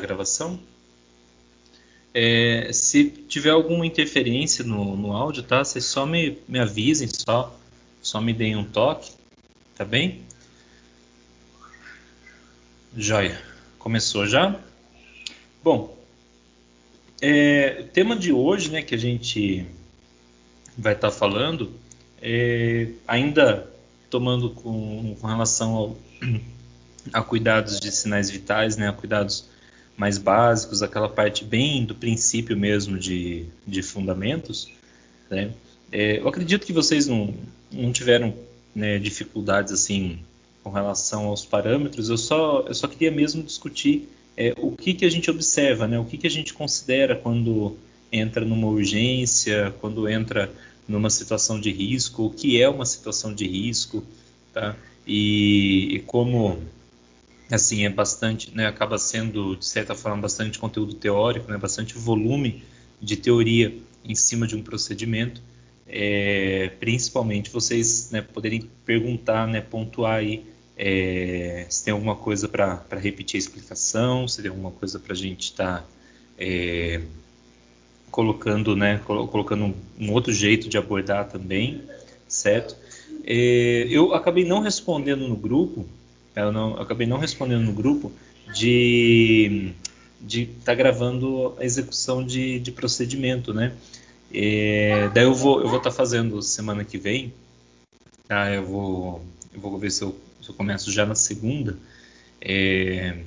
a 0.00 0.06
gravação. 0.06 0.58
É, 2.12 2.70
se 2.72 3.04
tiver 3.04 3.50
alguma 3.50 3.86
interferência 3.86 4.64
no, 4.64 4.96
no 4.96 5.12
áudio, 5.12 5.42
tá? 5.42 5.62
Vocês 5.62 5.84
só 5.84 6.04
me, 6.04 6.38
me 6.48 6.58
avisem, 6.58 7.08
só, 7.08 7.56
só 8.02 8.20
me 8.20 8.32
deem 8.32 8.56
um 8.56 8.64
toque, 8.64 9.12
tá 9.76 9.84
bem? 9.84 10.22
Joia. 12.96 13.40
Começou 13.78 14.26
já? 14.26 14.60
Bom, 15.62 15.96
é, 17.22 17.78
o 17.80 17.88
tema 17.88 18.16
de 18.16 18.32
hoje, 18.32 18.70
né, 18.70 18.82
que 18.82 18.94
a 18.94 18.98
gente 18.98 19.64
vai 20.76 20.94
estar 20.94 21.10
tá 21.10 21.16
falando, 21.16 21.72
é, 22.20 22.88
ainda 23.06 23.70
tomando 24.08 24.50
com, 24.50 25.16
com 25.20 25.26
relação 25.26 25.74
ao, 25.74 25.98
a 27.12 27.22
cuidados 27.22 27.78
de 27.78 27.92
sinais 27.92 28.28
vitais, 28.28 28.76
né, 28.76 28.88
a 28.88 28.92
cuidados 28.92 29.49
mais 30.00 30.16
básicos, 30.16 30.82
aquela 30.82 31.10
parte 31.10 31.44
bem 31.44 31.84
do 31.84 31.94
princípio 31.94 32.56
mesmo 32.56 32.98
de, 32.98 33.44
de 33.66 33.82
fundamentos, 33.82 34.70
né? 35.28 35.50
É, 35.92 36.20
eu 36.20 36.26
acredito 36.26 36.64
que 36.64 36.72
vocês 36.72 37.06
não, 37.06 37.34
não 37.70 37.92
tiveram 37.92 38.32
né, 38.74 38.98
dificuldades 38.98 39.74
assim 39.74 40.20
com 40.64 40.70
relação 40.70 41.26
aos 41.26 41.44
parâmetros. 41.44 42.08
Eu 42.08 42.16
só, 42.16 42.64
eu 42.66 42.74
só 42.74 42.88
queria 42.88 43.10
mesmo 43.10 43.42
discutir 43.42 44.08
é, 44.38 44.54
o 44.56 44.70
que, 44.72 44.94
que 44.94 45.04
a 45.04 45.10
gente 45.10 45.30
observa, 45.30 45.86
né? 45.86 45.98
O 45.98 46.06
que, 46.06 46.16
que 46.16 46.26
a 46.26 46.30
gente 46.30 46.54
considera 46.54 47.14
quando 47.14 47.76
entra 48.10 48.42
numa 48.42 48.68
urgência, 48.68 49.74
quando 49.82 50.08
entra 50.08 50.50
numa 50.88 51.10
situação 51.10 51.60
de 51.60 51.70
risco, 51.70 52.24
o 52.24 52.30
que 52.30 52.58
é 52.58 52.66
uma 52.70 52.86
situação 52.86 53.34
de 53.34 53.46
risco, 53.46 54.02
tá? 54.54 54.74
E, 55.06 55.96
e 55.96 55.98
como 56.06 56.58
assim 57.54 57.84
é 57.84 57.88
bastante, 57.88 58.54
né, 58.54 58.66
acaba 58.66 58.98
sendo 58.98 59.56
de 59.56 59.66
certa 59.66 59.94
forma 59.94 60.22
bastante 60.22 60.58
conteúdo 60.58 60.94
teórico, 60.94 61.50
né, 61.50 61.58
bastante 61.58 61.94
volume 61.94 62.62
de 63.00 63.16
teoria 63.16 63.74
em 64.04 64.14
cima 64.14 64.46
de 64.46 64.56
um 64.56 64.62
procedimento, 64.62 65.42
é, 65.86 66.70
principalmente 66.78 67.50
vocês 67.50 68.10
né, 68.10 68.22
poderem 68.22 68.68
perguntar, 68.84 69.46
né, 69.46 69.60
pontuar 69.60 70.18
aí 70.18 70.44
é, 70.82 71.66
se 71.68 71.84
tem 71.84 71.92
alguma 71.92 72.16
coisa 72.16 72.48
para 72.48 72.82
repetir 72.98 73.36
a 73.36 73.40
explicação, 73.40 74.26
se 74.26 74.40
tem 74.40 74.50
alguma 74.50 74.70
coisa 74.70 74.98
para 74.98 75.12
a 75.12 75.16
gente 75.16 75.44
estar 75.50 75.80
tá, 75.80 75.86
é, 76.38 77.02
colocando, 78.10 78.74
né, 78.74 78.98
colocando 79.06 79.74
um, 79.98 80.12
outro 80.12 80.32
jeito 80.32 80.68
de 80.68 80.78
abordar 80.78 81.28
também, 81.28 81.82
certo? 82.26 82.74
É, 83.24 83.86
eu 83.90 84.14
acabei 84.14 84.44
não 84.44 84.60
respondendo 84.60 85.28
no 85.28 85.36
grupo 85.36 85.86
eu, 86.36 86.52
não, 86.52 86.76
eu 86.76 86.82
acabei 86.82 87.06
não 87.06 87.18
respondendo 87.18 87.62
no 87.62 87.72
grupo 87.72 88.12
de 88.54 89.72
de 90.20 90.42
estar 90.42 90.72
tá 90.72 90.74
gravando 90.74 91.54
a 91.58 91.64
execução 91.64 92.24
de, 92.24 92.58
de 92.60 92.70
procedimento, 92.70 93.54
né? 93.54 93.72
É, 94.32 95.08
daí 95.14 95.24
eu 95.24 95.34
vou 95.34 95.60
eu 95.60 95.68
vou 95.68 95.78
estar 95.78 95.90
tá 95.90 95.96
fazendo 95.96 96.42
semana 96.42 96.84
que 96.84 96.98
vem, 96.98 97.32
tá? 98.28 98.50
Eu 98.50 98.64
vou 98.64 99.24
eu 99.52 99.60
vou 99.60 99.78
ver 99.78 99.90
se 99.90 100.02
eu, 100.02 100.16
se 100.40 100.50
eu 100.50 100.54
começo 100.54 100.92
já 100.92 101.06
na 101.06 101.14
segunda. 101.14 101.78
É, 102.40 103.18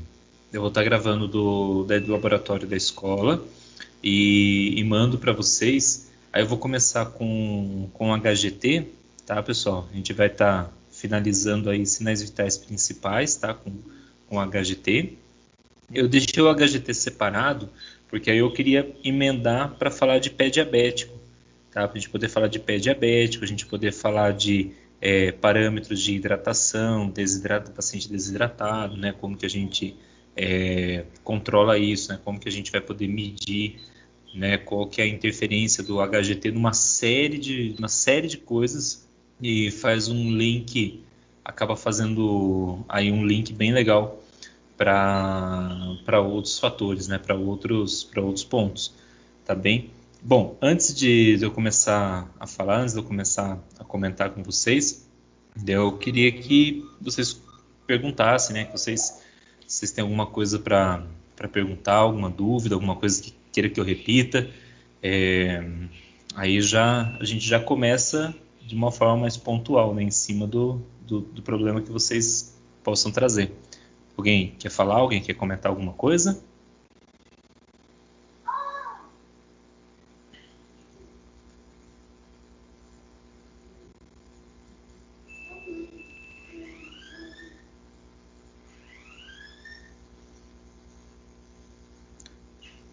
eu 0.51 0.61
vou 0.61 0.69
estar 0.69 0.81
tá 0.81 0.85
gravando 0.85 1.27
do, 1.27 1.83
do 1.83 2.11
laboratório 2.11 2.67
da 2.67 2.77
escola 2.77 3.43
e, 4.01 4.73
e 4.77 4.83
mando 4.83 5.17
para 5.17 5.33
vocês. 5.33 6.11
Aí 6.31 6.43
eu 6.43 6.47
vou 6.47 6.57
começar 6.57 7.05
com 7.07 7.89
com 7.93 8.13
HGT, 8.15 8.87
tá, 9.25 9.41
pessoal? 9.41 9.87
A 9.91 9.95
gente 9.95 10.13
vai 10.13 10.27
estar 10.27 10.65
tá 10.65 10.71
finalizando 11.03 11.69
aí 11.69 11.85
sinais 11.85 12.23
vitais 12.23 12.57
principais, 12.57 13.35
tá? 13.35 13.53
Com, 13.53 13.73
com 14.29 14.39
HGT. 14.39 15.17
Eu 15.93 16.07
deixei 16.07 16.41
o 16.41 16.53
HGT 16.55 16.93
separado 16.93 17.69
porque 18.07 18.31
aí 18.31 18.37
eu 18.37 18.49
queria 18.53 18.89
emendar 19.03 19.75
para 19.75 19.91
falar 19.91 20.19
de 20.19 20.29
pé 20.29 20.49
diabético, 20.49 21.13
tá? 21.71 21.85
Para 21.85 21.97
a 21.97 21.99
gente 21.99 22.09
poder 22.09 22.29
falar 22.29 22.47
de 22.47 22.58
pé 22.58 22.77
diabético, 22.77 23.43
a 23.43 23.47
gente 23.47 23.65
poder 23.65 23.92
falar 23.92 24.31
de 24.31 24.71
é, 25.02 25.33
parâmetros 25.33 25.99
de 25.99 26.13
hidratação, 26.13 27.09
desidrata, 27.09 27.69
paciente 27.69 28.09
desidratado, 28.09 28.95
né? 28.95 29.11
Como 29.11 29.36
que 29.36 29.45
a 29.45 29.49
gente 29.49 29.93
é, 30.37 31.03
controla 31.21 31.77
isso, 31.77 32.13
né? 32.13 32.19
Como 32.23 32.39
que 32.39 32.47
a 32.47 32.52
gente 32.52 32.71
vai 32.71 32.80
poder 32.80 33.09
medir, 33.09 33.81
né? 34.33 34.58
Qual 34.58 34.87
que 34.87 35.02
é 35.02 35.03
a 35.03 35.08
interferência 35.08 35.83
do 35.83 35.97
HGT 35.99 36.52
numa 36.52 36.71
série 36.71 37.37
de 37.37 37.75
uma 37.77 37.89
série 37.89 38.30
de 38.30 38.37
coisas 38.37 39.05
e 39.43 39.70
faz 39.70 40.08
um 40.08 40.31
link, 40.31 41.04
acaba 41.43 41.76
fazendo 41.76 42.80
aí 42.87 43.11
um 43.11 43.26
link 43.26 43.52
bem 43.52 43.73
legal 43.73 44.23
para 44.77 46.21
outros 46.21 46.58
fatores, 46.58 47.09
né, 47.09 47.17
para 47.17 47.36
outros, 47.36 48.09
outros 48.15 48.45
pontos, 48.45 48.93
tá 49.45 49.54
bem? 49.54 49.92
Bom, 50.21 50.58
antes 50.61 50.95
de 50.95 51.37
eu 51.42 51.52
começar 51.52 52.33
a 52.39 52.48
falar, 52.48 52.80
antes 52.80 52.93
de 52.93 52.99
eu 53.02 53.04
começar 53.04 53.59
a 53.77 53.83
comentar 53.83 54.30
com 54.30 54.42
vocês, 54.42 55.05
eu 55.67 55.98
queria 55.98 56.31
que 56.31 56.81
vocês 57.02 57.39
perguntassem, 57.86 58.54
né, 58.55 58.64
que 58.64 58.71
vocês, 58.71 59.21
vocês 59.67 59.92
têm 59.92 60.04
alguma 60.04 60.25
coisa 60.25 60.58
para 60.58 61.05
perguntar, 61.52 61.95
alguma 61.95 62.30
dúvida, 62.30 62.75
alguma 62.75 62.95
coisa 62.95 63.21
que 63.21 63.33
queira 63.52 63.70
que 63.70 63.77
eu 63.77 63.83
repita, 63.83 64.49
é, 65.02 65.70
aí 66.33 66.61
já 66.61 67.17
a 67.20 67.25
gente 67.25 67.45
já 67.45 67.60
começa 67.60 68.33
de 68.65 68.75
uma 68.75 68.91
forma 68.91 69.17
mais 69.17 69.37
pontual, 69.37 69.93
né, 69.93 70.03
em 70.03 70.11
cima 70.11 70.47
do, 70.47 70.81
do, 71.01 71.21
do 71.21 71.41
problema 71.41 71.81
que 71.81 71.91
vocês 71.91 72.57
possam 72.83 73.11
trazer. 73.11 73.51
Alguém 74.17 74.55
quer 74.59 74.69
falar? 74.69 74.97
Alguém 74.97 75.21
quer 75.21 75.33
comentar 75.33 75.69
alguma 75.71 75.93
coisa? 75.93 76.43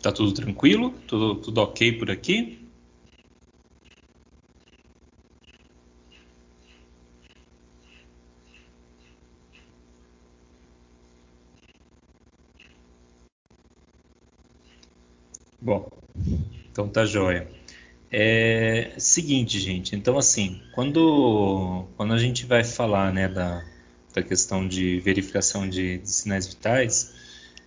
Tá 0.02 0.10
tudo 0.10 0.32
tranquilo? 0.32 0.90
Tudo, 1.06 1.34
tudo 1.36 1.60
ok 1.60 1.92
por 1.98 2.10
aqui? 2.10 2.58
Bom, 15.60 15.86
então 16.72 16.79
tá 16.90 17.06
jóia. 17.06 17.48
É 18.12 18.92
seguinte, 18.98 19.58
gente. 19.60 19.94
Então, 19.94 20.18
assim, 20.18 20.60
quando, 20.74 21.86
quando 21.96 22.12
a 22.12 22.18
gente 22.18 22.44
vai 22.44 22.64
falar 22.64 23.12
né, 23.12 23.28
da, 23.28 23.64
da 24.12 24.22
questão 24.22 24.66
de 24.66 24.98
verificação 25.00 25.68
de, 25.68 25.98
de 25.98 26.10
sinais 26.10 26.46
vitais, 26.46 27.14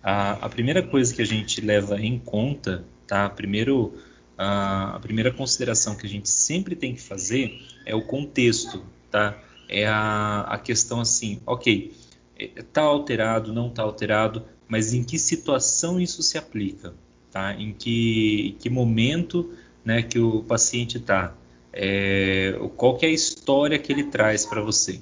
a, 0.02 0.32
a, 0.32 0.48
primeira 0.48 0.82
coisa 0.82 1.14
que 1.14 1.22
a 1.22 1.24
gente 1.24 1.60
leva 1.62 1.98
em 1.98 2.18
conta, 2.18 2.84
tá? 3.06 3.28
Primeiro, 3.30 3.94
a, 4.36 4.96
a 4.96 5.00
primeira 5.00 5.32
consideração 5.32 5.96
que 5.96 6.06
a 6.06 6.08
gente 6.08 6.28
sempre 6.28 6.76
tem 6.76 6.94
que 6.94 7.00
fazer 7.00 7.58
é 7.86 7.94
o 7.94 8.02
contexto, 8.02 8.84
tá? 9.10 9.38
É 9.66 9.86
a, 9.86 10.42
a 10.42 10.58
questão 10.58 11.00
assim, 11.00 11.40
ok, 11.46 11.94
está 12.38 12.82
é, 12.82 12.84
alterado, 12.84 13.50
não 13.50 13.68
está 13.68 13.82
alterado, 13.82 14.44
mas 14.68 14.92
em 14.92 15.02
que 15.02 15.18
situação 15.18 15.98
isso 15.98 16.22
se 16.22 16.36
aplica? 16.36 16.94
Tá? 17.34 17.52
Em 17.54 17.72
que, 17.72 18.56
que 18.60 18.70
momento 18.70 19.52
né, 19.84 20.02
que 20.02 20.20
o 20.20 20.44
paciente 20.44 20.98
está, 20.98 21.34
é, 21.72 22.56
qual 22.76 22.96
que 22.96 23.04
é 23.04 23.08
a 23.08 23.12
história 23.12 23.76
que 23.76 23.92
ele 23.92 24.04
traz 24.04 24.46
para 24.46 24.62
você, 24.62 25.00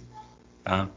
tá? 0.65 0.89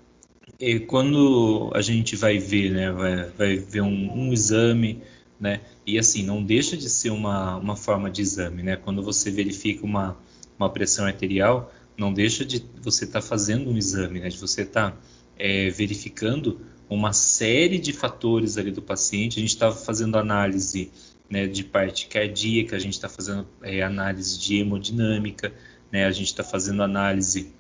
E 0.58 0.80
quando 0.80 1.70
a 1.76 1.82
gente 1.82 2.16
vai 2.16 2.40
ver, 2.40 2.72
né, 2.72 2.90
vai, 2.90 3.26
vai 3.32 3.56
ver 3.58 3.82
um, 3.82 4.18
um, 4.18 4.32
exame, 4.32 5.04
né, 5.38 5.60
e 5.86 6.00
assim, 6.00 6.24
não 6.24 6.42
deixa 6.42 6.78
de 6.78 6.90
ser 6.90 7.10
uma, 7.10 7.58
uma 7.58 7.76
forma 7.76 8.10
de 8.10 8.22
exame, 8.22 8.64
né, 8.64 8.78
quando 8.78 9.04
você 9.04 9.30
verifica 9.30 9.86
uma, 9.86 10.18
uma 10.58 10.70
pressão 10.70 11.06
arterial, 11.06 11.74
não 11.98 12.14
deixa 12.14 12.46
de 12.46 12.64
você 12.82 13.04
estar 13.04 13.20
tá 13.20 13.28
fazendo 13.28 13.70
um 13.70 13.78
exame, 13.78 14.22
né, 14.22 14.30
de 14.30 14.38
você 14.38 14.62
estar 14.62 14.92
tá, 14.92 14.98
é, 15.38 15.70
verificando 15.70 16.62
uma 16.90 17.12
série 17.12 17.78
de 17.78 17.92
fatores 17.92 18.58
ali 18.58 18.72
do 18.72 18.82
paciente, 18.82 19.40
a 19.40 19.42
gente 19.42 19.50
estava 19.50 19.76
fazendo 19.76 20.18
análise 20.18 20.92
né, 21.30 21.48
de 21.48 21.64
parte 21.64 22.08
cardíaca, 22.08 22.76
a 22.76 22.80
gente 22.80 22.94
está 22.94 23.10
fazendo 23.10 23.48
é, 23.62 23.82
análise 23.82 24.38
de 24.38 24.58
hemodinâmica, 24.58 25.54
né, 25.92 26.06
a 26.06 26.12
gente 26.12 26.28
está 26.28 26.44
fazendo 26.44 26.84
análise 26.84 27.54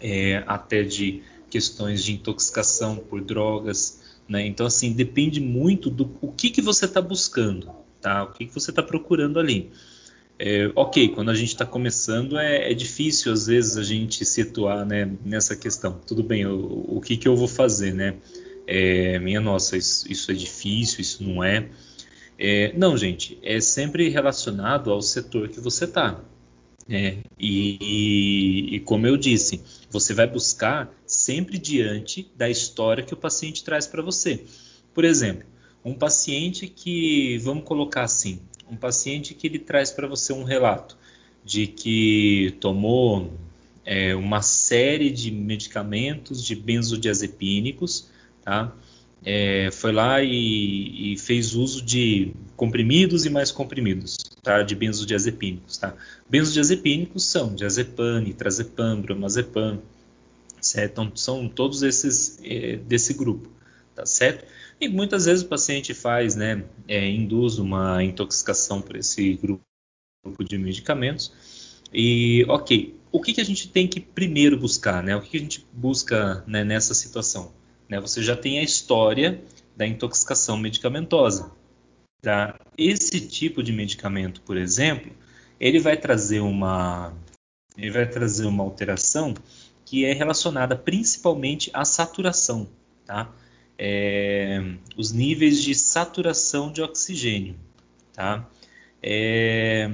é, 0.00 0.42
até 0.46 0.82
de 0.82 1.22
questões 1.48 2.04
de 2.04 2.12
intoxicação 2.12 2.96
por 2.96 3.20
drogas, 3.20 4.00
né? 4.28 4.46
Então 4.46 4.64
assim 4.66 4.92
depende 4.92 5.40
muito 5.40 5.90
do 5.90 6.16
o 6.20 6.30
que 6.30 6.50
que 6.50 6.62
você 6.62 6.84
está 6.84 7.00
buscando, 7.00 7.68
tá? 8.00 8.22
O 8.22 8.32
que 8.32 8.46
que 8.46 8.54
você 8.54 8.70
está 8.70 8.82
procurando 8.82 9.40
ali. 9.40 9.70
É, 10.38 10.70
ok, 10.76 11.08
quando 11.08 11.30
a 11.30 11.34
gente 11.34 11.48
está 11.48 11.66
começando 11.66 12.38
é, 12.38 12.70
é, 12.70 12.74
difícil 12.74 13.32
às 13.32 13.46
vezes 13.46 13.76
a 13.76 13.82
gente 13.82 14.24
situar 14.24 14.86
né, 14.86 15.10
nessa 15.24 15.56
questão. 15.56 16.00
Tudo 16.06 16.22
bem, 16.22 16.46
o, 16.46 16.84
o 16.88 17.00
que 17.00 17.16
que 17.16 17.26
eu 17.26 17.36
vou 17.36 17.48
fazer, 17.48 17.92
né? 17.92 18.14
é, 18.70 19.18
minha 19.18 19.40
nossa, 19.40 19.76
isso, 19.76 20.10
isso, 20.10 20.30
é 20.30 20.34
difícil, 20.34 21.00
isso 21.00 21.24
não 21.24 21.42
é. 21.42 21.68
É. 22.40 22.72
Não, 22.76 22.96
gente, 22.96 23.38
é 23.42 23.60
sempre 23.60 24.08
relacionado 24.08 24.90
ao 24.90 25.02
setor 25.02 25.48
que 25.48 25.60
você 25.60 25.84
está. 25.84 26.20
É, 26.88 27.18
e, 27.38 27.78
e, 27.80 28.76
e, 28.76 28.80
como 28.80 29.06
eu 29.06 29.16
disse, 29.16 29.62
você 29.88 30.12
vai 30.12 30.26
buscar 30.26 30.92
sempre 31.06 31.56
diante 31.56 32.28
da 32.34 32.50
história 32.50 33.04
que 33.04 33.14
o 33.14 33.16
paciente 33.16 33.62
traz 33.62 33.86
para 33.86 34.02
você. 34.02 34.42
Por 34.92 35.04
exemplo, 35.04 35.46
um 35.84 35.94
paciente 35.94 36.66
que, 36.66 37.38
vamos 37.38 37.64
colocar 37.64 38.02
assim, 38.02 38.40
um 38.68 38.76
paciente 38.76 39.34
que 39.34 39.46
ele 39.46 39.58
traz 39.58 39.92
para 39.92 40.08
você 40.08 40.32
um 40.32 40.42
relato 40.42 40.96
de 41.44 41.68
que 41.68 42.56
tomou 42.58 43.32
é, 43.84 44.14
uma 44.14 44.42
série 44.42 45.10
de 45.10 45.30
medicamentos 45.30 46.44
de 46.44 46.56
benzodiazepínicos, 46.56 48.08
tá? 48.42 48.74
É, 49.24 49.70
foi 49.70 49.92
lá 49.92 50.22
e, 50.22 51.12
e, 51.12 51.18
fez 51.18 51.54
uso 51.54 51.82
de 51.82 52.32
comprimidos 52.56 53.26
e 53.26 53.30
mais 53.30 53.52
comprimidos, 53.52 54.16
tá? 54.42 54.62
De 54.62 54.74
benzodiazepínicos, 54.74 55.76
tá? 55.76 55.94
Benzodiazepínicos 56.28 57.24
são 57.24 57.54
diazepam, 57.54 58.20
nitrazepam, 58.20 59.00
bromazepam, 59.00 59.82
certo? 60.60 60.92
Então, 60.92 61.16
são 61.16 61.48
todos 61.48 61.82
esses 61.82 62.38
é, 62.42 62.76
desse 62.76 63.12
grupo, 63.12 63.50
tá 63.94 64.06
certo? 64.06 64.46
E 64.80 64.88
muitas 64.88 65.26
vezes 65.26 65.44
o 65.44 65.48
paciente 65.48 65.92
faz, 65.92 66.34
né, 66.34 66.64
é, 66.88 67.06
induz 67.06 67.58
uma 67.58 68.02
intoxicação 68.02 68.80
por 68.80 68.96
esse 68.96 69.34
grupo 69.34 69.62
de 70.42 70.56
medicamentos. 70.56 71.80
E, 71.92 72.46
ok, 72.48 72.94
o 73.12 73.20
que, 73.20 73.34
que 73.34 73.40
a 73.40 73.44
gente 73.44 73.68
tem 73.68 73.86
que 73.86 74.00
primeiro 74.00 74.56
buscar, 74.56 75.02
né? 75.02 75.14
O 75.16 75.20
que, 75.20 75.30
que 75.30 75.36
a 75.36 75.40
gente 75.40 75.66
busca 75.72 76.42
né, 76.46 76.64
nessa 76.64 76.94
situação? 76.94 77.52
Né? 77.90 78.00
Você 78.00 78.22
já 78.22 78.36
tem 78.36 78.60
a 78.60 78.62
história 78.62 79.42
da 79.76 79.84
intoxicação 79.84 80.56
medicamentosa. 80.56 81.50
Tá? 82.22 82.58
Esse 82.78 83.20
tipo 83.20 83.62
de 83.62 83.72
medicamento, 83.72 84.40
por 84.42 84.56
exemplo, 84.56 85.10
ele 85.58 85.80
vai 85.80 85.96
trazer 85.96 86.40
uma, 86.40 87.12
ele 87.76 87.90
vai 87.90 88.08
trazer 88.08 88.46
uma 88.46 88.62
alteração 88.62 89.34
que 89.84 90.04
é 90.04 90.12
relacionada 90.12 90.76
principalmente 90.76 91.68
à 91.72 91.84
saturação, 91.84 92.68
tá? 93.04 93.28
É, 93.76 94.62
os 94.96 95.10
níveis 95.10 95.60
de 95.62 95.74
saturação 95.74 96.70
de 96.70 96.80
oxigênio, 96.80 97.56
tá? 98.12 98.46
É, 99.02 99.90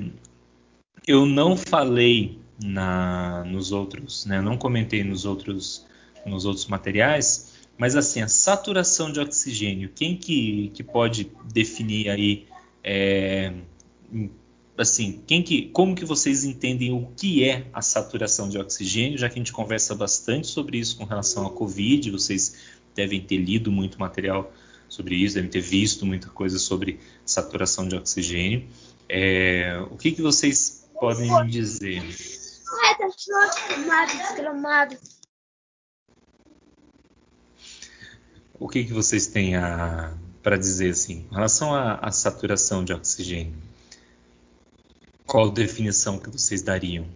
eu 1.07 1.25
não 1.25 1.57
falei 1.57 2.39
na, 2.63 3.45
nos 3.45 3.73
outros, 3.73 4.27
né? 4.27 4.43
Não 4.43 4.59
comentei 4.59 5.03
nos 5.03 5.25
outros, 5.25 5.87
nos 6.27 6.45
outros 6.45 6.67
materiais, 6.67 7.56
mas 7.79 7.95
assim 7.97 8.23
a 8.23 8.29
saturação 8.29 9.13
de 9.13 9.21
oxigênio, 9.21 9.91
quem 9.95 10.17
que, 10.17 10.71
que 10.75 10.83
pode 10.83 11.31
definir 11.53 12.09
aí, 12.09 12.47
é, 12.83 13.53
assim, 14.79 15.23
quem 15.27 15.43
que, 15.43 15.69
como 15.69 15.95
que 15.95 16.05
vocês 16.05 16.45
entendem 16.45 16.93
o 16.93 17.09
que 17.17 17.45
é 17.45 17.67
a 17.73 17.83
saturação 17.83 18.49
de 18.49 18.59
oxigênio? 18.59 19.19
Já 19.19 19.29
que 19.29 19.35
a 19.35 19.39
gente 19.39 19.53
conversa 19.53 19.95
bastante 19.95 20.47
sobre 20.47 20.79
isso 20.79 20.97
com 20.97 21.05
relação 21.05 21.47
à 21.47 21.51
COVID, 21.51 22.11
vocês 22.11 22.57
devem 22.95 23.21
ter 23.21 23.37
lido 23.37 23.71
muito 23.71 23.99
material 23.99 24.53
sobre 24.89 25.17
isso, 25.17 25.35
devem 25.35 25.51
ter 25.51 25.61
visto 25.61 26.07
muita 26.07 26.29
coisa 26.29 26.59
sobre 26.59 27.01
saturação 27.25 27.87
de 27.87 27.97
oxigênio. 27.97 28.67
É, 29.09 29.79
o 29.91 29.97
que, 29.97 30.13
que 30.13 30.23
vocês 30.23 30.89
podem 30.99 31.31
me 31.31 31.51
dizer? 31.51 32.03
Ai, 32.83 32.99
tá 32.99 33.09
O 38.59 38.69
que, 38.69 38.85
que 38.85 38.93
vocês 38.93 39.27
têm 39.27 39.53
para 40.43 40.57
dizer 40.57 40.91
assim, 40.91 41.27
em 41.31 41.35
relação 41.35 41.75
à 41.75 42.11
saturação 42.11 42.85
de 42.85 42.93
oxigênio? 42.93 43.55
Qual 45.27 45.51
definição 45.51 46.19
que 46.19 46.31
vocês 46.31 46.63
dariam? 46.63 47.07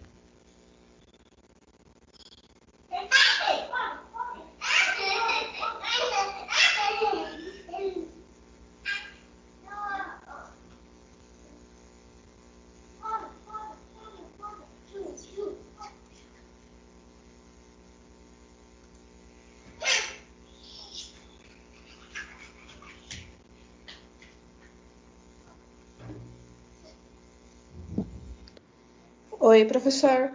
Oi, 29.51 29.65
professor. 29.65 30.31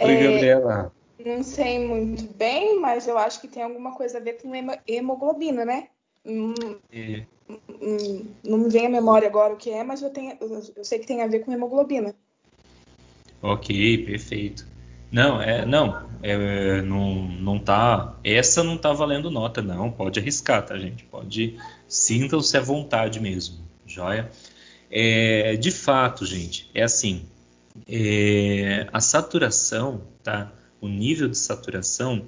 Oi, 0.00 0.14
é, 0.14 0.20
Gabriela. 0.20 0.92
Não 1.24 1.44
sei 1.44 1.78
muito 1.78 2.24
bem, 2.34 2.80
mas 2.80 3.06
eu 3.06 3.16
acho 3.16 3.40
que 3.40 3.46
tem 3.46 3.62
alguma 3.62 3.92
coisa 3.92 4.18
a 4.18 4.20
ver 4.20 4.42
com 4.42 4.50
hemoglobina, 4.84 5.64
né? 5.64 5.86
Hum, 6.26 6.54
é. 6.92 7.22
Hum, 7.48 8.26
não 8.42 8.58
me 8.58 8.68
vem 8.68 8.86
à 8.86 8.88
memória 8.88 9.28
agora 9.28 9.54
o 9.54 9.56
que 9.56 9.70
é, 9.70 9.84
mas 9.84 10.02
eu, 10.02 10.10
tenho, 10.10 10.36
eu 10.74 10.84
sei 10.84 10.98
que 10.98 11.06
tem 11.06 11.22
a 11.22 11.28
ver 11.28 11.44
com 11.44 11.52
hemoglobina. 11.52 12.16
Ok, 13.40 13.98
perfeito. 13.98 14.66
Não, 15.12 15.40
é, 15.40 15.64
não, 15.64 16.10
é, 16.20 16.82
não, 16.82 17.14
não 17.14 17.60
tá. 17.60 18.18
Essa 18.24 18.64
não 18.64 18.76
tá 18.76 18.92
valendo 18.92 19.30
nota, 19.30 19.62
não. 19.62 19.88
Pode 19.88 20.18
arriscar, 20.18 20.66
tá, 20.66 20.76
gente? 20.76 21.04
Pode. 21.04 21.56
Sintam-se 21.86 22.56
à 22.56 22.60
vontade 22.60 23.20
mesmo, 23.20 23.64
joia? 23.86 24.28
É, 24.90 25.54
de 25.54 25.70
fato, 25.70 26.26
gente, 26.26 26.68
é 26.74 26.82
assim. 26.82 27.24
É, 27.86 28.88
a 28.92 29.00
saturação, 29.00 30.02
tá? 30.22 30.52
O 30.80 30.88
nível 30.88 31.28
de 31.28 31.36
saturação, 31.36 32.24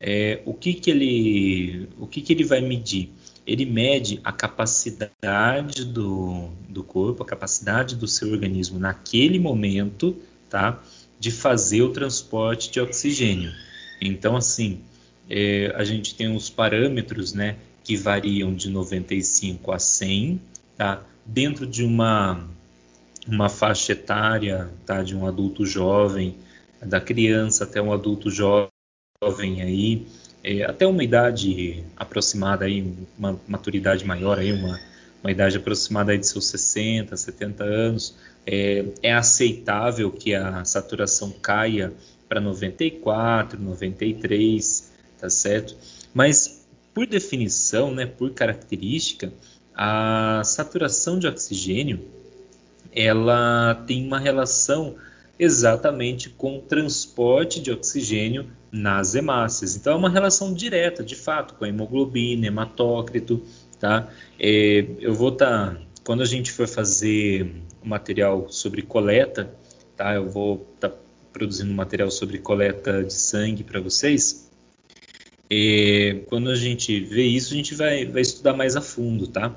é, 0.00 0.40
o 0.46 0.54
que 0.54 0.74
que 0.74 0.90
ele, 0.90 1.88
o 1.98 2.06
que 2.06 2.22
que 2.22 2.32
ele 2.32 2.44
vai 2.44 2.60
medir? 2.60 3.10
Ele 3.46 3.66
mede 3.66 4.20
a 4.22 4.32
capacidade 4.32 5.84
do, 5.84 6.48
do 6.68 6.82
corpo, 6.82 7.22
a 7.22 7.26
capacidade 7.26 7.96
do 7.96 8.06
seu 8.06 8.30
organismo 8.30 8.78
naquele 8.78 9.38
momento, 9.38 10.16
tá? 10.48 10.82
De 11.18 11.30
fazer 11.30 11.82
o 11.82 11.92
transporte 11.92 12.70
de 12.70 12.80
oxigênio. 12.80 13.52
Então, 14.00 14.36
assim, 14.36 14.80
é, 15.28 15.72
a 15.76 15.84
gente 15.84 16.14
tem 16.14 16.34
os 16.34 16.48
parâmetros, 16.48 17.32
né? 17.32 17.56
Que 17.84 17.96
variam 17.96 18.54
de 18.54 18.70
95 18.70 19.72
a 19.72 19.78
100, 19.78 20.40
tá? 20.76 21.04
Dentro 21.26 21.66
de 21.66 21.84
uma 21.84 22.48
uma 23.30 23.48
faixa 23.48 23.92
etária 23.92 24.68
tá, 24.84 25.02
de 25.02 25.16
um 25.16 25.24
adulto 25.24 25.64
jovem, 25.64 26.36
da 26.82 27.00
criança 27.00 27.64
até 27.64 27.80
um 27.80 27.92
adulto 27.92 28.30
jovem 28.30 29.62
aí, 29.62 30.06
é, 30.42 30.64
até 30.64 30.86
uma 30.86 31.04
idade 31.04 31.84
aproximada 31.96 32.64
aí, 32.64 32.92
uma 33.16 33.38
maturidade 33.46 34.04
maior 34.04 34.38
aí, 34.38 34.52
uma, 34.52 34.80
uma 35.22 35.30
idade 35.30 35.56
aproximada 35.56 36.12
aí 36.12 36.18
de 36.18 36.26
seus 36.26 36.46
60, 36.46 37.16
70 37.16 37.62
anos, 37.62 38.16
é, 38.46 38.84
é 39.02 39.12
aceitável 39.12 40.10
que 40.10 40.34
a 40.34 40.64
saturação 40.64 41.30
caia 41.30 41.92
para 42.28 42.40
94, 42.40 43.60
93, 43.60 44.90
tá 45.20 45.30
certo? 45.30 45.76
Mas 46.12 46.66
por 46.92 47.06
definição, 47.06 47.94
né, 47.94 48.06
por 48.06 48.32
característica, 48.32 49.32
a 49.74 50.42
saturação 50.44 51.18
de 51.18 51.28
oxigênio 51.28 52.00
ela 52.92 53.74
tem 53.86 54.06
uma 54.06 54.18
relação 54.18 54.96
exatamente 55.38 56.28
com 56.28 56.58
o 56.58 56.60
transporte 56.60 57.60
de 57.60 57.70
oxigênio 57.70 58.50
nas 58.70 59.14
hemácias. 59.14 59.74
Então 59.74 59.94
é 59.94 59.96
uma 59.96 60.10
relação 60.10 60.52
direta, 60.52 61.02
de 61.02 61.16
fato, 61.16 61.54
com 61.54 61.64
a 61.64 61.68
hemoglobina, 61.68 62.46
hematócrito, 62.46 63.42
tá? 63.78 64.08
É, 64.38 64.84
eu 65.00 65.14
vou 65.14 65.30
estar, 65.30 65.74
tá, 65.74 65.80
quando 66.04 66.22
a 66.22 66.26
gente 66.26 66.52
for 66.52 66.68
fazer 66.68 67.50
o 67.82 67.88
material 67.88 68.48
sobre 68.50 68.82
coleta, 68.82 69.50
tá? 69.96 70.14
Eu 70.14 70.28
vou 70.28 70.68
estar 70.74 70.90
tá 70.90 70.96
produzindo 71.32 71.72
material 71.72 72.10
sobre 72.10 72.38
coleta 72.38 73.02
de 73.02 73.14
sangue 73.14 73.64
para 73.64 73.80
vocês. 73.80 74.50
É, 75.48 76.20
quando 76.28 76.50
a 76.50 76.54
gente 76.54 77.00
vê 77.00 77.24
isso, 77.24 77.52
a 77.52 77.56
gente 77.56 77.74
vai, 77.74 78.04
vai 78.04 78.22
estudar 78.22 78.52
mais 78.52 78.76
a 78.76 78.80
fundo, 78.80 79.26
tá? 79.26 79.56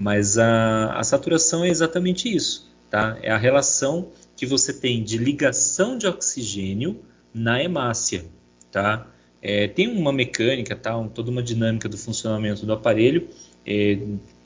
Mas 0.00 0.38
a, 0.38 0.94
a 0.98 1.04
saturação 1.04 1.62
é 1.62 1.68
exatamente 1.68 2.34
isso, 2.34 2.66
tá? 2.88 3.18
É 3.22 3.30
a 3.30 3.36
relação 3.36 4.08
que 4.34 4.46
você 4.46 4.72
tem 4.72 5.04
de 5.04 5.18
ligação 5.18 5.98
de 5.98 6.06
oxigênio 6.06 7.02
na 7.34 7.62
hemácia, 7.62 8.24
tá? 8.72 9.06
É, 9.42 9.68
tem 9.68 9.88
uma 9.88 10.10
mecânica, 10.10 10.74
tá? 10.74 10.96
Um, 10.96 11.06
toda 11.06 11.30
uma 11.30 11.42
dinâmica 11.42 11.86
do 11.86 11.98
funcionamento 11.98 12.64
do 12.64 12.72
aparelho. 12.72 13.28
É, 13.66 13.98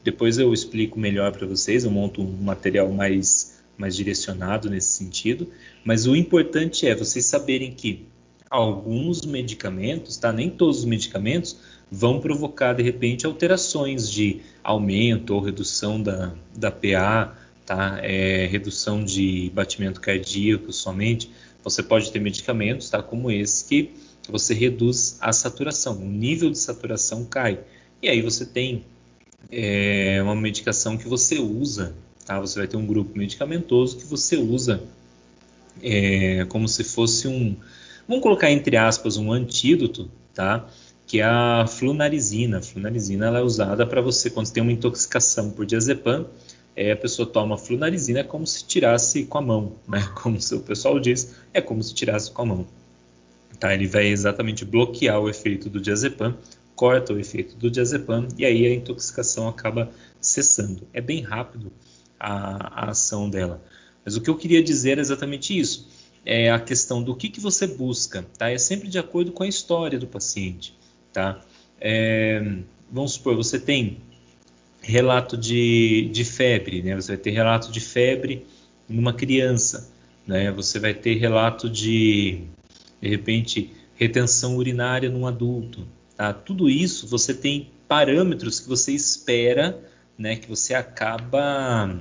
depois 0.02 0.38
eu 0.38 0.52
explico 0.52 0.98
melhor 0.98 1.30
para 1.30 1.46
vocês, 1.46 1.84
eu 1.84 1.90
monto 1.92 2.20
um 2.20 2.42
material 2.42 2.90
mais, 2.90 3.60
mais 3.78 3.94
direcionado 3.94 4.68
nesse 4.68 4.88
sentido. 4.88 5.48
Mas 5.84 6.04
o 6.08 6.16
importante 6.16 6.84
é 6.84 6.96
vocês 6.96 7.26
saberem 7.26 7.70
que 7.70 8.08
alguns 8.50 9.24
medicamentos, 9.24 10.16
tá? 10.16 10.32
Nem 10.32 10.50
todos 10.50 10.80
os 10.80 10.84
medicamentos 10.84 11.56
vão 11.94 12.20
provocar 12.20 12.72
de 12.72 12.82
repente 12.82 13.24
alterações 13.24 14.10
de 14.10 14.40
aumento 14.62 15.32
ou 15.32 15.40
redução 15.40 16.02
da, 16.02 16.34
da 16.54 16.70
PA, 16.70 17.36
tá? 17.64 18.00
É, 18.02 18.46
redução 18.46 19.04
de 19.04 19.50
batimento 19.54 20.00
cardíaco 20.00 20.72
somente. 20.72 21.30
Você 21.62 21.82
pode 21.82 22.10
ter 22.10 22.18
medicamentos, 22.18 22.90
tá? 22.90 23.00
Como 23.00 23.30
esse 23.30 23.64
que 23.64 23.90
você 24.28 24.54
reduz 24.54 25.18
a 25.20 25.32
saturação, 25.32 25.96
o 25.96 26.04
nível 26.04 26.50
de 26.50 26.58
saturação 26.58 27.24
cai. 27.24 27.60
E 28.02 28.08
aí 28.08 28.20
você 28.20 28.44
tem 28.44 28.84
é, 29.52 30.20
uma 30.22 30.34
medicação 30.34 30.96
que 30.96 31.06
você 31.06 31.38
usa, 31.38 31.94
tá? 32.26 32.40
Você 32.40 32.58
vai 32.58 32.66
ter 32.66 32.76
um 32.76 32.86
grupo 32.86 33.16
medicamentoso 33.16 33.96
que 33.98 34.04
você 34.04 34.36
usa 34.36 34.82
é, 35.82 36.44
como 36.48 36.68
se 36.68 36.82
fosse 36.82 37.28
um, 37.28 37.56
vamos 38.08 38.22
colocar 38.22 38.50
entre 38.50 38.76
aspas, 38.76 39.16
um 39.16 39.32
antídoto, 39.32 40.10
tá? 40.34 40.68
Que 41.06 41.20
é 41.20 41.24
a 41.24 41.66
flunarizina. 41.66 42.58
A 42.58 42.62
flunarizina 42.62 43.26
ela 43.26 43.38
é 43.38 43.42
usada 43.42 43.86
para 43.86 44.00
você, 44.00 44.30
quando 44.30 44.50
tem 44.50 44.62
uma 44.62 44.72
intoxicação 44.72 45.50
por 45.50 45.66
diazepam, 45.66 46.26
é, 46.76 46.92
a 46.92 46.96
pessoa 46.96 47.26
toma 47.26 47.56
flunarizina 47.56 48.20
é 48.20 48.24
como 48.24 48.46
se 48.46 48.64
tirasse 48.64 49.24
com 49.26 49.38
a 49.38 49.42
mão, 49.42 49.76
né? 49.86 50.02
Como 50.20 50.36
o 50.36 50.60
pessoal 50.60 50.98
diz, 50.98 51.34
é 51.52 51.60
como 51.60 51.82
se 51.82 51.94
tirasse 51.94 52.32
com 52.32 52.42
a 52.42 52.46
mão. 52.46 52.66
Tá? 53.60 53.72
Ele 53.72 53.86
vai 53.86 54.08
exatamente 54.08 54.64
bloquear 54.64 55.20
o 55.20 55.28
efeito 55.28 55.70
do 55.70 55.80
diazepam, 55.80 56.36
corta 56.74 57.12
o 57.12 57.18
efeito 57.18 57.56
do 57.56 57.70
diazepam 57.70 58.26
e 58.36 58.44
aí 58.44 58.66
a 58.66 58.74
intoxicação 58.74 59.48
acaba 59.48 59.90
cessando. 60.20 60.86
É 60.92 61.00
bem 61.00 61.22
rápido 61.22 61.72
a, 62.18 62.86
a 62.86 62.90
ação 62.90 63.30
dela. 63.30 63.62
Mas 64.04 64.16
o 64.16 64.20
que 64.20 64.28
eu 64.28 64.36
queria 64.36 64.62
dizer 64.62 64.98
é 64.98 65.00
exatamente 65.00 65.58
isso. 65.58 65.88
É 66.26 66.50
a 66.50 66.58
questão 66.58 67.02
do 67.02 67.14
que, 67.14 67.28
que 67.28 67.40
você 67.40 67.66
busca, 67.66 68.24
tá? 68.36 68.50
É 68.50 68.58
sempre 68.58 68.88
de 68.88 68.98
acordo 68.98 69.30
com 69.30 69.42
a 69.42 69.48
história 69.48 69.98
do 69.98 70.06
paciente, 70.06 70.74
tá? 71.14 71.40
É, 71.80 72.42
vamos 72.90 73.12
supor, 73.12 73.36
você 73.36 73.58
tem 73.58 73.98
relato 74.82 75.36
de, 75.36 76.10
de 76.12 76.24
febre, 76.24 76.82
né? 76.82 76.94
Você 76.96 77.12
vai 77.12 77.16
ter 77.16 77.30
relato 77.30 77.72
de 77.72 77.80
febre 77.80 78.46
numa 78.86 79.14
criança, 79.14 79.90
né? 80.26 80.50
Você 80.52 80.78
vai 80.78 80.92
ter 80.92 81.14
relato 81.14 81.70
de, 81.70 82.42
de 83.00 83.08
repente, 83.08 83.72
retenção 83.94 84.56
urinária 84.56 85.08
num 85.08 85.26
adulto, 85.26 85.86
tá? 86.16 86.34
Tudo 86.34 86.68
isso 86.68 87.06
você 87.06 87.32
tem 87.32 87.70
parâmetros 87.88 88.60
que 88.60 88.68
você 88.68 88.92
espera, 88.92 89.78
né? 90.18 90.36
Que 90.36 90.48
você 90.48 90.74
acaba 90.74 91.98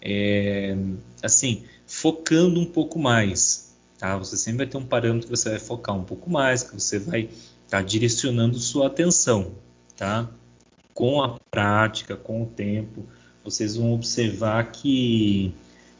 é, 0.00 0.76
assim, 1.22 1.64
focando 1.86 2.58
um 2.58 2.66
pouco 2.66 2.98
mais. 2.98 3.66
Tá? 3.98 4.16
Você 4.18 4.36
sempre 4.36 4.58
vai 4.58 4.66
ter 4.66 4.76
um 4.76 4.84
parâmetro 4.84 5.28
que 5.28 5.36
você 5.36 5.50
vai 5.50 5.58
focar 5.58 5.96
um 5.96 6.04
pouco 6.04 6.28
mais, 6.28 6.62
que 6.62 6.74
você 6.74 6.98
vai 6.98 7.30
estar 7.66 7.78
tá 7.78 7.82
direcionando 7.82 8.58
sua 8.58 8.86
atenção. 8.86 9.52
Tá? 9.96 10.28
Com 10.94 11.22
a 11.22 11.38
prática, 11.50 12.16
com 12.16 12.42
o 12.42 12.46
tempo, 12.46 13.04
vocês 13.44 13.76
vão 13.76 13.92
observar 13.92 14.72
que, 14.72 15.52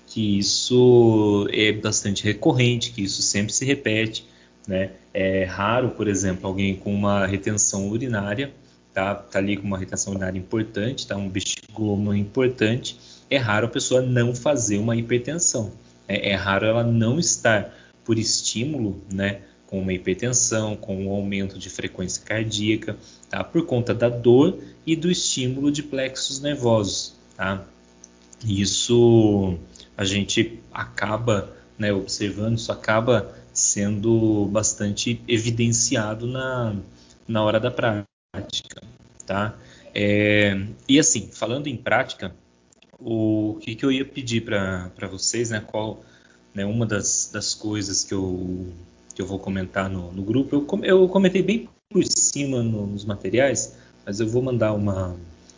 que 0.07 0.39
isso 0.39 1.47
é 1.53 1.73
bastante 1.73 2.25
recorrente, 2.25 2.93
que 2.93 3.03
isso 3.03 3.21
sempre 3.23 3.53
se 3.53 3.65
repete. 3.65 4.27
Né? 4.67 4.93
É 5.13 5.45
raro, 5.45 5.91
por 5.91 6.09
exemplo, 6.09 6.47
alguém 6.47 6.75
com 6.75 6.93
uma 6.93 7.27
retenção 7.27 7.89
urinária, 7.89 8.53
tá, 8.93 9.15
tá 9.15 9.39
ali 9.39 9.57
com 9.57 9.67
uma 9.67 9.79
retenção 9.79 10.13
urinária 10.13 10.39
importante, 10.39 11.07
tá, 11.07 11.17
um 11.17 11.29
bexigomo 11.29 12.15
importante, 12.15 12.99
é 13.31 13.37
raro 13.37 13.67
a 13.67 13.71
pessoa 13.71 14.01
não 14.01 14.35
fazer 14.35 14.79
uma 14.79 14.97
hipertensão. 14.97 15.73
É, 16.09 16.31
é 16.31 16.35
raro 16.35 16.67
ela 16.67 16.83
não 16.83 17.19
estar 17.19 17.75
por 18.05 18.19
estímulo, 18.19 19.03
né, 19.13 19.41
com 19.67 19.81
uma 19.81 19.93
hipertensão, 19.93 20.77
com 20.77 21.07
um 21.07 21.11
aumento 21.11 21.59
de 21.59 21.69
frequência 21.69 22.23
cardíaca, 22.25 22.97
tá? 23.29 23.43
Por 23.43 23.67
conta 23.67 23.95
da 23.95 24.09
dor 24.09 24.59
e 24.87 24.95
do 24.95 25.11
estímulo 25.11 25.71
de 25.71 25.83
plexos 25.83 26.41
nervosos, 26.41 27.15
tá? 27.37 27.65
Isso 28.45 29.59
a 29.97 30.05
gente 30.05 30.61
acaba, 30.73 31.53
né, 31.79 31.93
observando, 31.93 32.59
isso 32.59 32.71
acaba 32.71 33.35
sendo 33.53 34.47
bastante 34.47 35.21
evidenciado 35.27 36.27
na, 36.27 36.77
na 37.27 37.43
hora 37.43 37.59
da 37.59 37.71
prática, 37.71 38.83
tá? 39.25 39.57
É, 39.95 40.67
e 40.87 40.99
assim, 40.99 41.29
falando 41.33 41.67
em 41.67 41.77
prática, 41.77 42.35
o 42.99 43.59
que, 43.61 43.75
que 43.75 43.85
eu 43.85 43.91
ia 43.91 44.05
pedir 44.05 44.43
para 44.43 45.09
vocês, 45.11 45.51
né? 45.51 45.61
Qual, 45.61 46.05
né, 46.55 46.65
uma 46.65 46.85
das, 46.85 47.31
das 47.33 47.55
coisas 47.55 48.05
que 48.05 48.13
eu, 48.13 48.73
que 49.17 49.23
eu 49.23 49.27
vou 49.27 49.41
comentar 49.41 49.91
no, 49.91 50.13
no 50.13 50.23
grupo, 50.23 50.55
eu, 50.55 50.85
eu 50.85 51.09
comentei 51.09 51.43
bem 51.43 51.69
por 51.91 52.05
cima 52.05 52.63
no, 52.63 52.87
nos 52.87 53.05
materiais, 53.05 53.77
mas 54.05 54.21
eu 54.21 54.29
vou 54.29 54.43
mandar 54.43 54.73
uma 54.75 55.17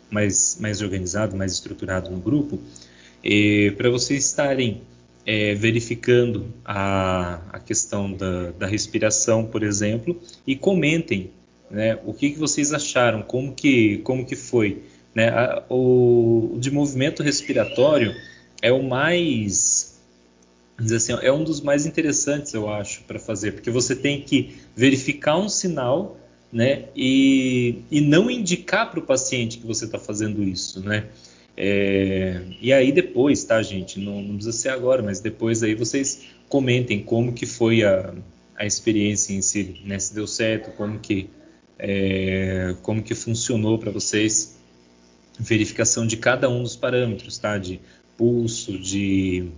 mais, 0.09 0.57
mais 0.59 0.81
organizado, 0.81 1.37
mais 1.37 1.51
estruturado 1.51 2.09
no 2.09 2.17
grupo, 2.17 2.59
para 3.77 3.89
vocês 3.91 4.25
estarem 4.25 4.81
é, 5.25 5.53
verificando 5.53 6.47
a, 6.65 7.41
a 7.51 7.59
questão 7.59 8.11
da, 8.11 8.51
da 8.51 8.65
respiração, 8.65 9.45
por 9.45 9.61
exemplo, 9.61 10.19
e 10.47 10.55
comentem 10.55 11.29
né, 11.69 11.99
o 12.05 12.13
que, 12.13 12.31
que 12.31 12.39
vocês 12.39 12.73
acharam, 12.73 13.21
como 13.21 13.53
que, 13.53 13.97
como 13.99 14.25
que 14.25 14.35
foi 14.35 14.81
né? 15.13 15.29
A, 15.29 15.63
o, 15.69 16.57
de 16.59 16.71
movimento 16.71 17.23
respiratório 17.23 18.15
é 18.61 18.71
o 18.71 18.83
mais, 18.83 19.88
assim, 20.91 21.13
é 21.21 21.31
um 21.31 21.43
dos 21.43 21.61
mais 21.61 21.85
interessantes, 21.85 22.53
eu 22.53 22.69
acho, 22.69 23.03
para 23.03 23.19
fazer, 23.19 23.53
porque 23.53 23.69
você 23.69 23.95
tem 23.95 24.21
que 24.21 24.57
verificar 24.75 25.37
um 25.37 25.49
sinal, 25.49 26.17
né? 26.51 26.85
E, 26.95 27.83
e 27.91 28.01
não 28.01 28.29
indicar 28.29 28.89
para 28.89 28.99
o 28.99 29.03
paciente 29.03 29.57
que 29.57 29.67
você 29.67 29.85
está 29.85 29.99
fazendo 29.99 30.43
isso, 30.43 30.79
né? 30.81 31.07
É, 31.55 32.41
e 32.61 32.71
aí 32.71 32.91
depois, 32.91 33.43
tá, 33.43 33.61
gente? 33.61 33.99
Não, 33.99 34.21
não, 34.21 34.35
precisa 34.35 34.57
ser 34.57 34.69
agora, 34.69 35.03
mas 35.03 35.19
depois 35.19 35.61
aí 35.61 35.75
vocês 35.75 36.25
comentem 36.47 37.03
como 37.03 37.33
que 37.33 37.45
foi 37.45 37.83
a, 37.83 38.13
a 38.55 38.65
experiência 38.65 39.33
em 39.33 39.41
si, 39.41 39.81
né? 39.85 39.99
Se 39.99 40.13
deu 40.13 40.25
certo, 40.25 40.71
como 40.77 40.97
que 40.99 41.29
é, 41.77 42.75
como 42.81 43.03
que 43.03 43.13
funcionou 43.13 43.77
para 43.77 43.91
vocês 43.91 44.57
verificação 45.37 46.05
de 46.05 46.17
cada 46.17 46.49
um 46.49 46.63
dos 46.63 46.75
parâmetros, 46.75 47.37
tá? 47.37 47.57
De 47.57 47.79
pulso, 48.17 48.77
de 48.77 49.49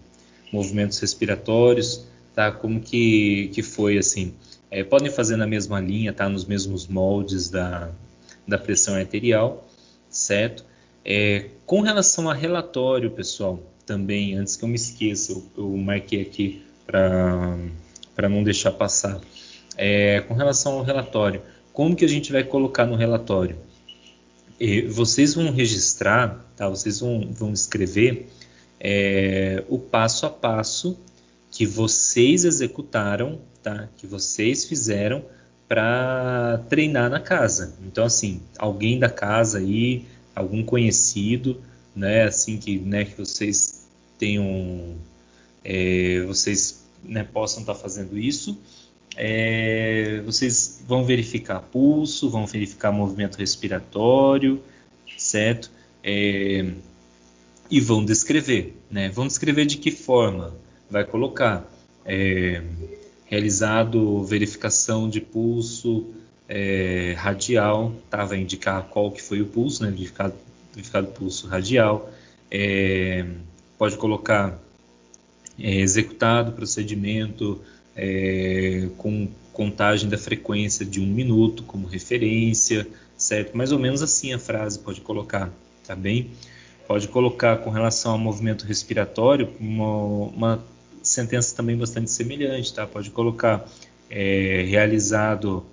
movimentos 0.51 0.99
respiratórios, 0.99 2.05
tá? 2.33 2.51
Como 2.51 2.79
que, 2.79 3.49
que 3.53 3.63
foi 3.63 3.97
assim? 3.97 4.33
É, 4.69 4.83
podem 4.83 5.11
fazer 5.11 5.35
na 5.35 5.47
mesma 5.47 5.79
linha, 5.79 6.13
tá? 6.13 6.27
Nos 6.29 6.45
mesmos 6.45 6.87
moldes 6.87 7.49
da, 7.49 7.89
da 8.47 8.57
pressão 8.57 8.95
arterial, 8.95 9.67
certo? 10.09 10.65
É, 11.03 11.49
com 11.65 11.81
relação 11.81 12.29
a 12.29 12.33
relatório, 12.33 13.09
pessoal, 13.11 13.61
também, 13.85 14.35
antes 14.35 14.55
que 14.55 14.63
eu 14.63 14.69
me 14.69 14.75
esqueça, 14.75 15.31
eu, 15.31 15.43
eu 15.57 15.77
marquei 15.77 16.21
aqui 16.21 16.63
para 16.85 18.29
não 18.29 18.43
deixar 18.43 18.71
passar. 18.71 19.19
É, 19.77 20.21
com 20.21 20.33
relação 20.33 20.73
ao 20.73 20.83
relatório, 20.83 21.41
como 21.73 21.95
que 21.95 22.05
a 22.05 22.07
gente 22.07 22.31
vai 22.31 22.43
colocar 22.43 22.85
no 22.85 22.95
relatório? 22.95 23.57
E 24.59 24.81
vocês 24.83 25.33
vão 25.33 25.51
registrar, 25.51 26.45
tá? 26.55 26.69
Vocês 26.69 26.99
vão, 26.99 27.27
vão 27.31 27.51
escrever 27.51 28.29
é, 28.83 29.63
o 29.69 29.77
passo 29.77 30.25
a 30.25 30.29
passo 30.29 30.97
que 31.51 31.65
vocês 31.65 32.43
executaram, 32.43 33.39
tá? 33.61 33.87
Que 33.97 34.07
vocês 34.07 34.65
fizeram 34.65 35.23
para 35.67 36.59
treinar 36.69 37.09
na 37.09 37.19
casa. 37.19 37.75
Então, 37.85 38.03
assim, 38.03 38.41
alguém 38.57 38.99
da 38.99 39.09
casa 39.09 39.59
aí, 39.59 40.05
algum 40.35 40.63
conhecido, 40.63 41.61
né? 41.95 42.23
Assim 42.23 42.57
que, 42.57 42.79
né? 42.79 43.05
Que 43.05 43.15
vocês 43.17 43.87
tenham, 44.17 44.95
é, 45.63 46.23
vocês 46.27 46.83
né, 47.03 47.23
possam 47.23 47.61
estar 47.61 47.75
tá 47.75 47.79
fazendo 47.79 48.17
isso 48.17 48.57
é, 49.15 50.21
vocês 50.25 50.83
vão 50.87 51.03
verificar 51.03 51.59
pulso, 51.59 52.29
vão 52.29 52.45
verificar 52.45 52.91
movimento 52.91 53.37
respiratório, 53.37 54.61
certo? 55.17 55.71
É, 56.03 56.65
e 57.71 57.79
vão 57.79 58.03
descrever, 58.03 58.75
né? 58.91 59.07
Vão 59.09 59.25
descrever 59.25 59.65
de 59.65 59.77
que 59.77 59.91
forma 59.91 60.53
vai 60.89 61.05
colocar 61.05 61.65
é, 62.05 62.61
realizado 63.25 64.23
verificação 64.25 65.09
de 65.09 65.21
pulso 65.21 66.07
é, 66.49 67.15
radial, 67.17 67.95
tá? 68.09 68.25
Vai 68.25 68.39
indicar 68.39 68.83
qual 68.89 69.09
que 69.09 69.21
foi 69.21 69.41
o 69.41 69.45
pulso, 69.45 69.83
né? 69.83 69.89
Verificado, 69.89 70.35
verificado 70.73 71.07
pulso 71.07 71.47
radial. 71.47 72.11
É, 72.51 73.25
pode 73.77 73.95
colocar 73.95 74.59
é, 75.57 75.79
executado 75.79 76.51
procedimento 76.51 77.61
é, 77.95 78.89
com 78.97 79.29
contagem 79.53 80.09
da 80.09 80.17
frequência 80.17 80.85
de 80.85 80.99
um 80.99 81.05
minuto 81.05 81.63
como 81.63 81.87
referência, 81.87 82.85
certo? 83.17 83.55
Mais 83.55 83.71
ou 83.71 83.79
menos 83.79 84.01
assim 84.01 84.33
a 84.33 84.39
frase 84.39 84.77
pode 84.77 84.99
colocar, 84.99 85.49
tá 85.87 85.95
bem? 85.95 86.31
Pode 86.91 87.07
colocar 87.07 87.55
com 87.59 87.69
relação 87.69 88.11
ao 88.11 88.17
movimento 88.17 88.65
respiratório 88.65 89.53
uma, 89.61 90.25
uma 90.25 90.63
sentença 91.01 91.55
também 91.55 91.77
bastante 91.77 92.11
semelhante, 92.11 92.73
tá? 92.73 92.85
Pode 92.85 93.09
colocar 93.11 93.65
é, 94.09 94.65
realizado 94.67 95.65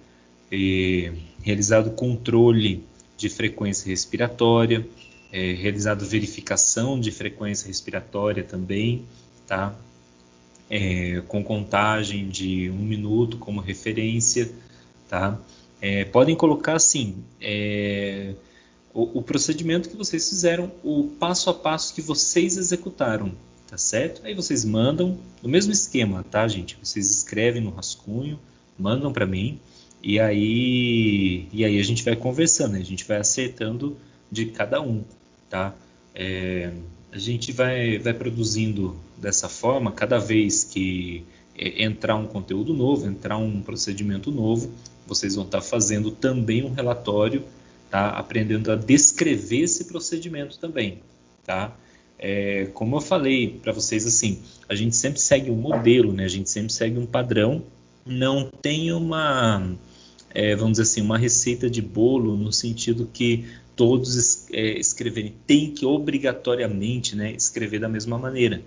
é, 0.48 1.12
realizado 1.42 1.90
controle 1.90 2.84
de 3.16 3.28
frequência 3.28 3.88
respiratória, 3.88 4.86
é, 5.32 5.54
realizado 5.54 6.06
verificação 6.06 7.00
de 7.00 7.10
frequência 7.10 7.66
respiratória 7.66 8.44
também, 8.44 9.04
tá? 9.44 9.74
É, 10.70 11.20
com 11.26 11.42
contagem 11.42 12.28
de 12.28 12.70
um 12.70 12.84
minuto 12.84 13.38
como 13.38 13.60
referência, 13.60 14.52
tá? 15.08 15.36
É, 15.82 16.04
podem 16.04 16.36
colocar 16.36 16.76
assim, 16.76 17.16
o, 18.98 19.20
o, 19.20 19.22
procedimento 19.22 19.88
que 19.88 19.96
vocês 19.96 20.28
fizeram, 20.28 20.72
o 20.82 21.04
passo 21.20 21.48
a 21.48 21.54
passo 21.54 21.94
que 21.94 22.02
vocês 22.02 22.56
executaram, 22.56 23.30
tá 23.68 23.78
certo? 23.78 24.22
Aí 24.24 24.34
vocês 24.34 24.64
mandam, 24.64 25.16
no 25.40 25.48
mesmo 25.48 25.70
esquema, 25.70 26.24
tá, 26.28 26.48
gente? 26.48 26.76
Vocês 26.82 27.08
escrevem 27.08 27.62
no 27.62 27.70
rascunho, 27.70 28.40
mandam 28.76 29.12
para 29.12 29.24
mim, 29.24 29.60
e 30.02 30.18
aí, 30.18 31.46
e 31.52 31.64
aí 31.64 31.78
a 31.78 31.82
gente 31.84 32.02
vai 32.02 32.16
conversando, 32.16 32.74
a 32.74 32.80
gente 32.80 33.04
vai 33.04 33.18
acertando 33.18 33.96
de 34.32 34.46
cada 34.46 34.80
um, 34.80 35.04
tá? 35.48 35.76
É, 36.12 36.72
a 37.12 37.18
gente 37.18 37.52
vai, 37.52 38.00
vai 38.00 38.14
produzindo 38.14 38.96
dessa 39.16 39.48
forma, 39.48 39.92
cada 39.92 40.18
vez 40.18 40.64
que 40.64 41.24
entrar 41.56 42.16
um 42.16 42.26
conteúdo 42.26 42.74
novo, 42.74 43.06
entrar 43.06 43.36
um 43.36 43.60
procedimento 43.60 44.32
novo, 44.32 44.72
vocês 45.06 45.36
vão 45.36 45.44
estar 45.44 45.60
fazendo 45.60 46.10
também 46.10 46.64
um 46.64 46.72
relatório, 46.72 47.44
tá? 47.90 48.10
Aprendendo 48.10 48.70
a 48.70 48.76
descrever 48.76 49.62
esse 49.62 49.84
procedimento 49.84 50.58
também, 50.58 51.00
tá? 51.44 51.76
É, 52.18 52.68
como 52.74 52.96
eu 52.96 53.00
falei 53.00 53.58
para 53.62 53.72
vocês, 53.72 54.04
assim, 54.06 54.40
a 54.68 54.74
gente 54.74 54.96
sempre 54.96 55.20
segue 55.20 55.50
um 55.50 55.56
modelo, 55.56 56.12
né? 56.12 56.24
A 56.24 56.28
gente 56.28 56.50
sempre 56.50 56.72
segue 56.72 56.98
um 56.98 57.06
padrão, 57.06 57.62
não 58.04 58.50
tem 58.62 58.92
uma, 58.92 59.76
é, 60.34 60.56
vamos 60.56 60.72
dizer 60.72 60.82
assim, 60.82 61.00
uma 61.00 61.18
receita 61.18 61.70
de 61.70 61.80
bolo 61.80 62.36
no 62.36 62.52
sentido 62.52 63.08
que 63.12 63.44
todos 63.76 64.48
é, 64.50 64.78
escreverem, 64.78 65.34
tem 65.46 65.70
que 65.70 65.86
obrigatoriamente, 65.86 67.14
né, 67.14 67.32
escrever 67.32 67.78
da 67.78 67.88
mesma 67.88 68.18
maneira. 68.18 68.60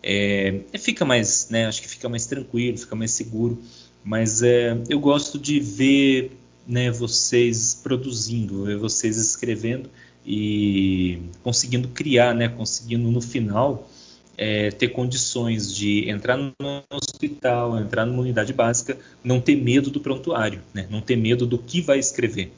É, 0.00 0.60
fica 0.78 1.04
mais, 1.04 1.48
né, 1.50 1.66
acho 1.66 1.82
que 1.82 1.88
fica 1.88 2.08
mais 2.08 2.26
tranquilo, 2.26 2.78
fica 2.78 2.94
mais 2.94 3.10
seguro 3.10 3.60
mas 4.04 4.42
é, 4.42 4.76
eu 4.88 4.98
gosto 4.98 5.38
de 5.38 5.60
ver 5.60 6.32
né, 6.66 6.90
vocês 6.90 7.78
produzindo, 7.82 8.64
ver 8.64 8.76
vocês 8.76 9.16
escrevendo 9.16 9.90
e 10.24 11.18
conseguindo 11.42 11.88
criar, 11.88 12.34
né, 12.34 12.48
conseguindo 12.48 13.10
no 13.10 13.20
final 13.20 13.88
é, 14.36 14.70
ter 14.70 14.88
condições 14.88 15.74
de 15.74 16.08
entrar 16.08 16.36
no 16.36 16.54
hospital, 16.90 17.78
entrar 17.78 18.06
numa 18.06 18.22
unidade 18.22 18.52
básica, 18.52 18.96
não 19.22 19.40
ter 19.40 19.56
medo 19.56 19.90
do 19.90 20.00
prontuário, 20.00 20.62
né, 20.72 20.86
não 20.90 21.00
ter 21.00 21.16
medo 21.16 21.46
do 21.46 21.58
que 21.58 21.80
vai 21.80 21.98
escrever, 21.98 22.52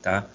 tá? 0.00 0.28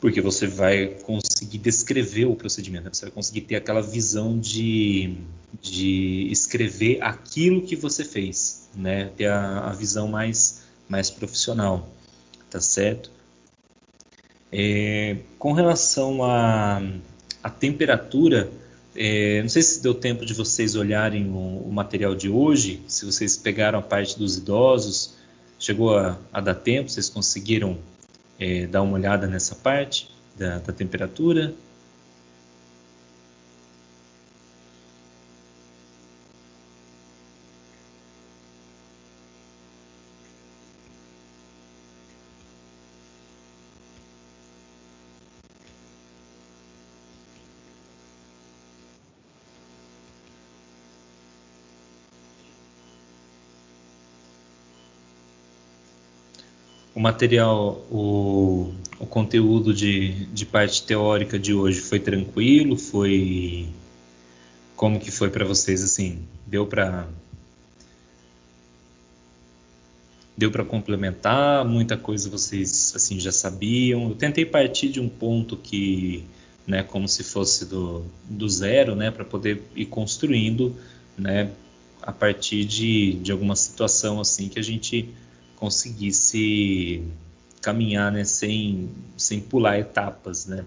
Porque 0.00 0.20
você 0.20 0.46
vai 0.46 0.88
conseguir 1.02 1.58
descrever 1.58 2.26
o 2.26 2.36
procedimento, 2.36 2.84
né? 2.84 2.90
você 2.92 3.06
vai 3.06 3.12
conseguir 3.12 3.40
ter 3.42 3.56
aquela 3.56 3.80
visão 3.80 4.38
de, 4.38 5.16
de 5.60 6.28
escrever 6.30 7.02
aquilo 7.02 7.62
que 7.62 7.74
você 7.74 8.04
fez, 8.04 8.68
né? 8.74 9.10
Ter 9.16 9.26
a, 9.26 9.70
a 9.70 9.72
visão 9.72 10.06
mais, 10.06 10.64
mais 10.86 11.10
profissional, 11.10 11.88
tá 12.50 12.60
certo? 12.60 13.10
É, 14.52 15.16
com 15.38 15.52
relação 15.52 16.22
à 16.22 16.78
a, 16.78 17.48
a, 17.48 17.50
temperatura, 17.50 18.50
é, 18.94 19.42
não 19.42 19.48
sei 19.48 19.62
se 19.62 19.82
deu 19.82 19.94
tempo 19.94 20.24
de 20.24 20.32
vocês 20.32 20.74
olharem 20.74 21.28
o, 21.28 21.68
o, 21.68 21.72
material 21.72 22.14
de 22.14 22.28
hoje, 22.28 22.82
se 22.86 23.04
vocês 23.04 23.36
pegaram 23.36 23.78
a 23.78 23.82
parte 23.82 24.18
dos 24.18 24.38
idosos, 24.38 25.14
chegou 25.58 25.96
a, 25.96 26.18
a 26.32 26.40
dar 26.40 26.54
tempo, 26.54 26.88
vocês 26.88 27.08
conseguiram 27.08 27.78
é, 28.38 28.66
dar 28.66 28.82
uma 28.82 28.94
olhada 28.94 29.26
nessa 29.26 29.54
parte 29.54 30.08
da, 30.36 30.58
da 30.58 30.72
temperatura? 30.72 31.52
O 56.96 57.00
material, 57.00 57.84
o, 57.90 58.72
o 58.98 59.04
conteúdo 59.04 59.74
de, 59.74 60.24
de 60.32 60.46
parte 60.46 60.82
teórica 60.82 61.38
de 61.38 61.52
hoje 61.52 61.78
foi 61.78 62.00
tranquilo? 62.00 62.74
Foi 62.74 63.68
como 64.74 64.98
que 64.98 65.10
foi 65.10 65.28
para 65.28 65.44
vocês 65.44 65.84
assim? 65.84 66.20
Deu 66.46 66.66
para 66.66 67.06
deu 70.34 70.50
para 70.50 70.64
complementar? 70.64 71.66
Muita 71.66 71.98
coisa 71.98 72.30
vocês 72.30 72.94
assim 72.96 73.20
já 73.20 73.30
sabiam? 73.30 74.08
Eu 74.08 74.14
tentei 74.14 74.46
partir 74.46 74.88
de 74.88 74.98
um 74.98 75.08
ponto 75.08 75.54
que, 75.54 76.24
né, 76.66 76.82
como 76.82 77.06
se 77.06 77.22
fosse 77.22 77.66
do, 77.66 78.06
do 78.24 78.48
zero, 78.48 78.94
né, 78.94 79.10
para 79.10 79.24
poder 79.24 79.62
ir 79.74 79.84
construindo, 79.84 80.74
né, 81.16 81.50
a 82.00 82.10
partir 82.10 82.64
de, 82.64 83.12
de 83.14 83.32
alguma 83.32 83.54
situação 83.54 84.18
assim 84.18 84.48
que 84.48 84.58
a 84.58 84.62
gente 84.62 85.10
conseguisse 85.56 87.02
caminhar 87.60 88.12
né, 88.12 88.24
sem, 88.24 88.88
sem 89.16 89.40
pular 89.40 89.78
etapas. 89.78 90.46
Né? 90.46 90.64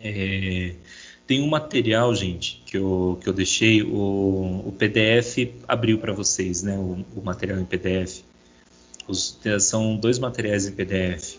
É, 0.00 0.74
tem 1.26 1.40
um 1.42 1.48
material, 1.48 2.14
gente, 2.14 2.62
que 2.66 2.76
eu, 2.76 3.18
que 3.20 3.28
eu 3.28 3.32
deixei, 3.32 3.82
o, 3.82 4.62
o 4.66 4.74
PDF 4.76 5.52
abriu 5.68 5.98
para 5.98 6.12
vocês, 6.12 6.62
né, 6.62 6.76
o, 6.76 7.04
o, 7.14 7.22
material 7.22 7.58
em 7.58 7.64
PDF. 7.64 8.22
Os, 9.06 9.38
são 9.60 9.96
dois 9.96 10.18
materiais 10.18 10.66
em 10.66 10.72
PDF. 10.72 11.36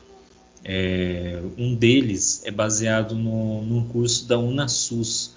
É, 0.63 1.41
um 1.57 1.75
deles 1.75 2.41
é 2.45 2.51
baseado 2.51 3.15
no, 3.15 3.61
num 3.63 3.87
curso 3.87 4.27
da 4.27 4.37
UnaSUS. 4.37 5.35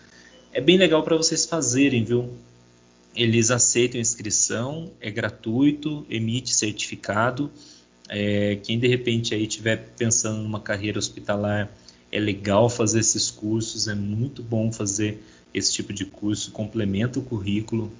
É 0.52 0.60
bem 0.60 0.76
legal 0.76 1.02
para 1.02 1.16
vocês 1.16 1.46
fazerem, 1.46 2.04
viu? 2.04 2.30
Eles 3.14 3.50
aceitam 3.50 4.00
inscrição, 4.00 4.92
é 5.00 5.10
gratuito, 5.10 6.06
emite 6.08 6.54
certificado. 6.54 7.50
É, 8.08 8.56
quem 8.62 8.78
de 8.78 8.88
repente 8.88 9.34
aí 9.34 9.42
estiver 9.42 9.92
pensando 9.96 10.42
numa 10.42 10.60
carreira 10.60 10.98
hospitalar, 10.98 11.70
é 12.10 12.18
legal 12.18 12.68
fazer 12.68 13.00
esses 13.00 13.30
cursos, 13.30 13.88
é 13.88 13.94
muito 13.94 14.42
bom 14.42 14.72
fazer 14.72 15.22
esse 15.54 15.72
tipo 15.72 15.92
de 15.92 16.04
curso, 16.04 16.50
complementa 16.50 17.18
o 17.18 17.22
currículo 17.22 17.92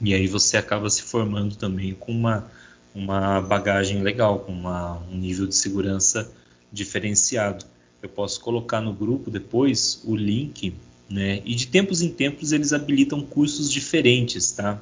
e 0.00 0.14
aí 0.14 0.26
você 0.26 0.56
acaba 0.56 0.90
se 0.90 1.02
formando 1.02 1.54
também 1.54 1.94
com 1.94 2.12
uma, 2.12 2.50
uma 2.94 3.40
bagagem 3.40 4.02
legal, 4.02 4.40
com 4.40 4.52
uma, 4.52 4.98
um 5.10 5.16
nível 5.16 5.46
de 5.46 5.54
segurança 5.54 6.30
diferenciado. 6.72 7.64
Eu 8.02 8.08
posso 8.08 8.40
colocar 8.40 8.80
no 8.80 8.92
grupo 8.92 9.30
depois 9.30 10.02
o 10.04 10.16
link 10.16 10.74
né? 11.12 11.42
E 11.44 11.54
de 11.54 11.66
tempos 11.66 12.00
em 12.00 12.08
tempos 12.08 12.52
eles 12.52 12.72
habilitam 12.72 13.20
cursos 13.20 13.70
diferentes, 13.70 14.50
tá? 14.50 14.80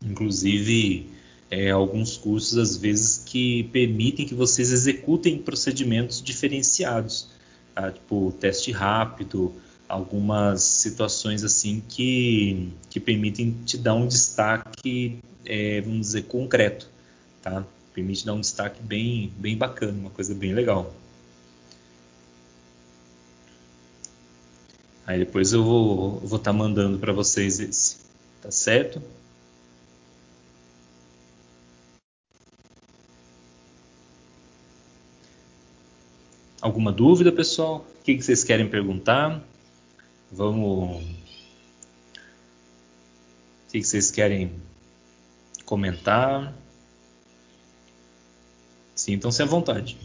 Inclusive 0.00 1.06
é, 1.50 1.70
alguns 1.70 2.16
cursos 2.16 2.56
às 2.56 2.76
vezes 2.76 3.22
que 3.26 3.64
permitem 3.64 4.24
que 4.24 4.34
vocês 4.34 4.70
executem 4.70 5.36
procedimentos 5.38 6.22
diferenciados, 6.22 7.28
tá? 7.74 7.90
tipo 7.90 8.32
teste 8.38 8.70
rápido, 8.70 9.52
algumas 9.88 10.62
situações 10.62 11.42
assim 11.42 11.82
que, 11.88 12.68
que 12.88 13.00
permitem 13.00 13.56
te 13.66 13.76
dar 13.76 13.94
um 13.94 14.06
destaque, 14.06 15.18
é, 15.44 15.80
vamos 15.80 16.06
dizer, 16.06 16.22
concreto, 16.22 16.88
tá? 17.42 17.66
Permite 17.92 18.24
dar 18.24 18.34
um 18.34 18.40
destaque 18.40 18.80
bem, 18.80 19.32
bem 19.36 19.56
bacana, 19.56 19.92
uma 19.92 20.10
coisa 20.10 20.34
bem 20.34 20.54
legal. 20.54 20.94
Aí 25.12 25.18
depois 25.18 25.52
eu 25.52 25.62
vou 25.62 26.22
estar 26.24 26.38
tá 26.38 26.52
mandando 26.54 26.98
para 26.98 27.12
vocês 27.12 27.60
esse, 27.60 27.98
tá 28.40 28.50
certo? 28.50 29.02
Alguma 36.62 36.90
dúvida, 36.90 37.30
pessoal? 37.30 37.84
O 38.00 38.02
que, 38.02 38.14
que 38.14 38.22
vocês 38.22 38.42
querem 38.42 38.66
perguntar? 38.66 39.44
Vamos. 40.30 41.02
O 41.02 41.06
que, 43.70 43.80
que 43.80 43.84
vocês 43.84 44.10
querem 44.10 44.50
comentar? 45.66 46.54
Sintam-se 48.94 49.42
à 49.42 49.44
vontade. 49.44 49.98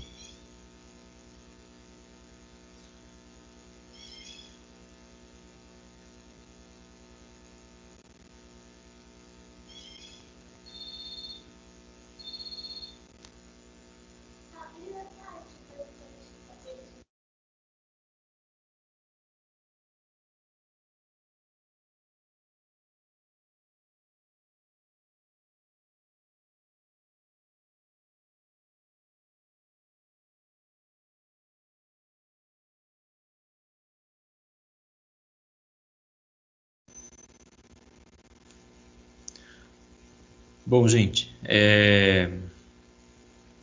Bom, 40.68 40.86
gente, 40.86 41.34
é... 41.46 42.30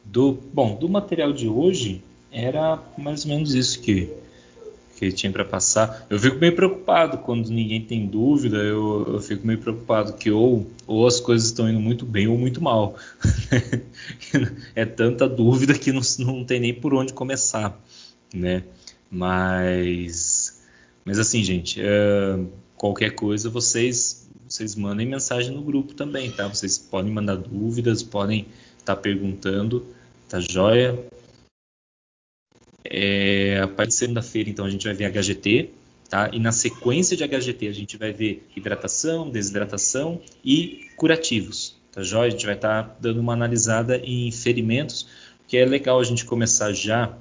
do 0.02 0.32
bom 0.32 0.74
do 0.74 0.88
material 0.88 1.34
de 1.34 1.46
hoje 1.46 2.02
era 2.32 2.82
mais 2.96 3.26
ou 3.26 3.30
menos 3.30 3.52
isso 3.52 3.78
que 3.82 4.10
que 4.96 5.12
tinha 5.12 5.30
para 5.30 5.44
passar. 5.44 6.06
Eu 6.08 6.18
fico 6.18 6.38
meio 6.38 6.54
preocupado 6.54 7.18
quando 7.18 7.50
ninguém 7.50 7.82
tem 7.82 8.06
dúvida. 8.06 8.56
Eu, 8.56 9.04
eu 9.14 9.20
fico 9.20 9.46
meio 9.46 9.58
preocupado 9.58 10.14
que 10.14 10.30
ou, 10.30 10.66
ou 10.86 11.06
as 11.06 11.20
coisas 11.20 11.48
estão 11.48 11.68
indo 11.68 11.78
muito 11.80 12.06
bem 12.06 12.26
ou 12.26 12.38
muito 12.38 12.62
mal. 12.62 12.96
é 14.74 14.86
tanta 14.86 15.28
dúvida 15.28 15.74
que 15.74 15.92
não, 15.92 16.00
não 16.20 16.42
tem 16.42 16.58
nem 16.58 16.72
por 16.72 16.94
onde 16.94 17.12
começar, 17.12 17.78
né? 18.32 18.62
Mas, 19.10 20.62
mas 21.04 21.18
assim, 21.18 21.44
gente, 21.44 21.82
é, 21.82 22.38
qualquer 22.78 23.10
coisa 23.10 23.50
vocês 23.50 24.23
vocês 24.54 24.76
mandem 24.76 25.04
mensagem 25.04 25.52
no 25.52 25.62
grupo 25.62 25.94
também, 25.94 26.30
tá? 26.30 26.46
Vocês 26.46 26.78
podem 26.78 27.12
mandar 27.12 27.34
dúvidas, 27.34 28.04
podem 28.04 28.46
estar 28.78 28.94
tá 28.94 28.96
perguntando, 28.96 29.84
tá 30.28 30.38
joia? 30.38 30.96
É, 32.84 33.58
a 33.60 33.66
partir 33.66 33.88
de 33.88 33.94
segunda-feira, 33.94 34.48
então, 34.48 34.64
a 34.64 34.70
gente 34.70 34.86
vai 34.86 34.94
ver 34.94 35.10
HGT, 35.10 35.70
tá? 36.08 36.30
E 36.32 36.38
na 36.38 36.52
sequência 36.52 37.16
de 37.16 37.26
HGT, 37.26 37.66
a 37.66 37.72
gente 37.72 37.96
vai 37.96 38.12
ver 38.12 38.46
hidratação, 38.54 39.28
desidratação 39.28 40.22
e 40.44 40.88
curativos, 40.96 41.76
tá 41.90 42.04
joia? 42.04 42.28
A 42.28 42.30
gente 42.30 42.46
vai 42.46 42.54
estar 42.54 42.84
tá 42.84 42.96
dando 43.00 43.18
uma 43.18 43.32
analisada 43.32 43.96
em 44.04 44.30
ferimentos, 44.30 45.08
que 45.48 45.56
é 45.56 45.64
legal 45.64 45.98
a 45.98 46.04
gente 46.04 46.24
começar 46.24 46.72
já 46.72 47.18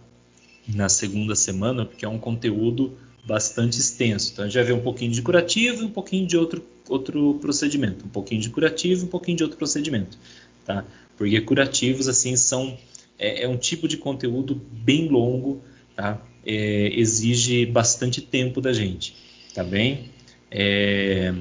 na 0.67 0.88
segunda 0.88 1.36
semana, 1.36 1.84
porque 1.84 2.06
é 2.06 2.10
um 2.10 2.19
conteúdo 2.19 2.96
bastante 3.26 3.80
extenso. 3.80 4.34
Então, 4.34 4.46
a 4.46 4.48
gente 4.48 4.56
vai 4.56 4.65
ver 4.65 4.74
um 4.74 4.84
pouquinho 4.84 5.12
de 5.12 5.22
curativo 5.24 5.82
e 5.82 5.86
um 5.86 5.91
pouquinho 5.91 6.28
de 6.28 6.38
outro, 6.38 6.63
outro 6.89 7.36
procedimento. 7.36 8.06
Um 8.06 8.10
pouquinho 8.10 8.41
de 8.41 8.50
curativo 8.50 9.06
um 9.06 9.10
pouquinho 9.10 9.38
de 9.38 9.43
outro 9.43 9.58
procedimento, 9.58 10.17
tá? 10.65 10.86
Porque 11.17 11.39
curativos, 11.41 12.08
assim, 12.08 12.36
são 12.36 12.78
é, 13.17 13.43
é 13.43 13.48
um 13.48 13.58
tipo 13.58 13.88
de 13.88 13.98
conteúdo 13.98 14.62
bem 14.72 15.08
longo, 15.08 15.62
tá? 15.96 16.22
É, 16.46 16.91
exige 17.00 17.65
bastante 17.65 18.22
tempo 18.22 18.60
da 18.60 18.74
gente, 18.74 19.15
tá 19.54 19.63
bem? 19.63 20.10
É, 20.52 21.34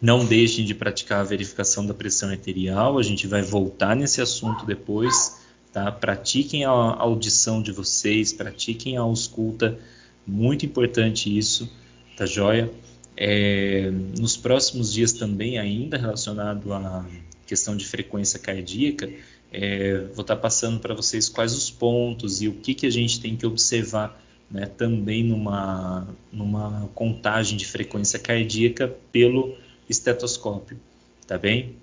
não 0.00 0.24
deixem 0.24 0.64
de 0.64 0.74
praticar 0.74 1.20
a 1.20 1.24
verificação 1.24 1.86
da 1.86 1.94
pressão 1.94 2.28
arterial, 2.28 2.98
a 2.98 3.02
gente 3.02 3.26
vai 3.26 3.42
voltar 3.42 3.96
nesse 3.96 4.20
assunto 4.20 4.66
depois, 4.66 5.40
tá? 5.72 5.90
Pratiquem 5.90 6.64
a 6.64 6.70
audição 6.70 7.62
de 7.62 7.72
vocês, 7.72 8.32
pratiquem 8.32 8.98
a 8.98 9.00
ausculta, 9.00 9.78
muito 10.26 10.66
importante 10.66 11.36
isso, 11.36 11.70
tá 12.16 12.26
joia? 12.26 12.70
É, 13.16 13.90
nos 14.18 14.36
próximos 14.36 14.92
dias 14.92 15.12
também, 15.12 15.58
ainda 15.58 15.96
relacionado 15.96 16.72
à 16.72 17.06
questão 17.46 17.76
de 17.76 17.86
frequência 17.86 18.38
cardíaca, 18.38 19.10
é, 19.52 20.00
vou 20.12 20.22
estar 20.22 20.36
passando 20.36 20.80
para 20.80 20.94
vocês 20.94 21.28
quais 21.28 21.54
os 21.54 21.70
pontos 21.70 22.42
e 22.42 22.48
o 22.48 22.54
que, 22.54 22.74
que 22.74 22.86
a 22.86 22.90
gente 22.90 23.20
tem 23.20 23.36
que 23.36 23.46
observar 23.46 24.22
né, 24.50 24.66
também 24.66 25.24
numa, 25.24 26.06
numa 26.30 26.88
contagem 26.94 27.56
de 27.56 27.66
frequência 27.66 28.18
cardíaca 28.18 28.94
pelo 29.10 29.56
estetoscópio, 29.88 30.78
tá 31.26 31.38
bem? 31.38 31.76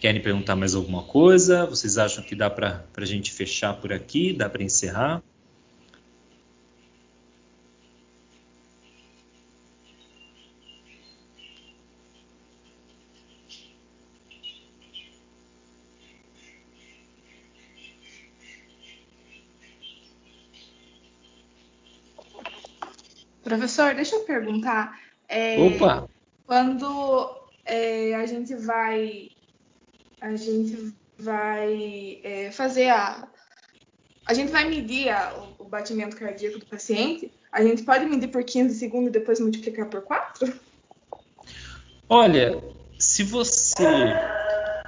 Querem 0.00 0.20
perguntar 0.20 0.56
mais 0.56 0.74
alguma 0.74 1.02
coisa? 1.02 1.64
Vocês 1.66 1.96
acham 1.96 2.22
que 2.22 2.34
dá 2.34 2.50
para 2.50 2.84
a 2.96 3.04
gente 3.04 3.32
fechar 3.32 3.74
por 3.74 3.92
aqui? 3.92 4.32
Dá 4.32 4.48
para 4.48 4.62
encerrar? 4.62 5.22
Professor, 23.54 23.94
deixa 23.94 24.16
eu 24.16 24.20
perguntar. 24.20 24.98
É, 25.28 25.56
Opa! 25.58 26.08
Quando 26.44 27.40
é, 27.64 28.12
a 28.16 28.26
gente 28.26 28.54
vai 28.56 29.30
a 30.20 30.34
gente 30.34 30.92
vai 31.16 32.20
é, 32.24 32.50
fazer 32.50 32.88
a 32.88 33.28
a 34.26 34.34
gente 34.34 34.50
vai 34.50 34.68
medir 34.68 35.08
a, 35.08 35.34
o, 35.58 35.64
batimento 35.64 36.16
cardíaco 36.16 36.58
do 36.58 36.66
paciente, 36.66 37.30
a 37.52 37.62
gente 37.62 37.82
pode 37.82 38.06
medir 38.06 38.28
por 38.28 38.42
15 38.42 38.76
segundos 38.76 39.08
e 39.10 39.12
depois 39.12 39.38
multiplicar 39.38 39.86
por 39.86 40.02
4? 40.02 40.52
Olha, 42.08 42.62
se 42.98 43.22
você 43.22 43.84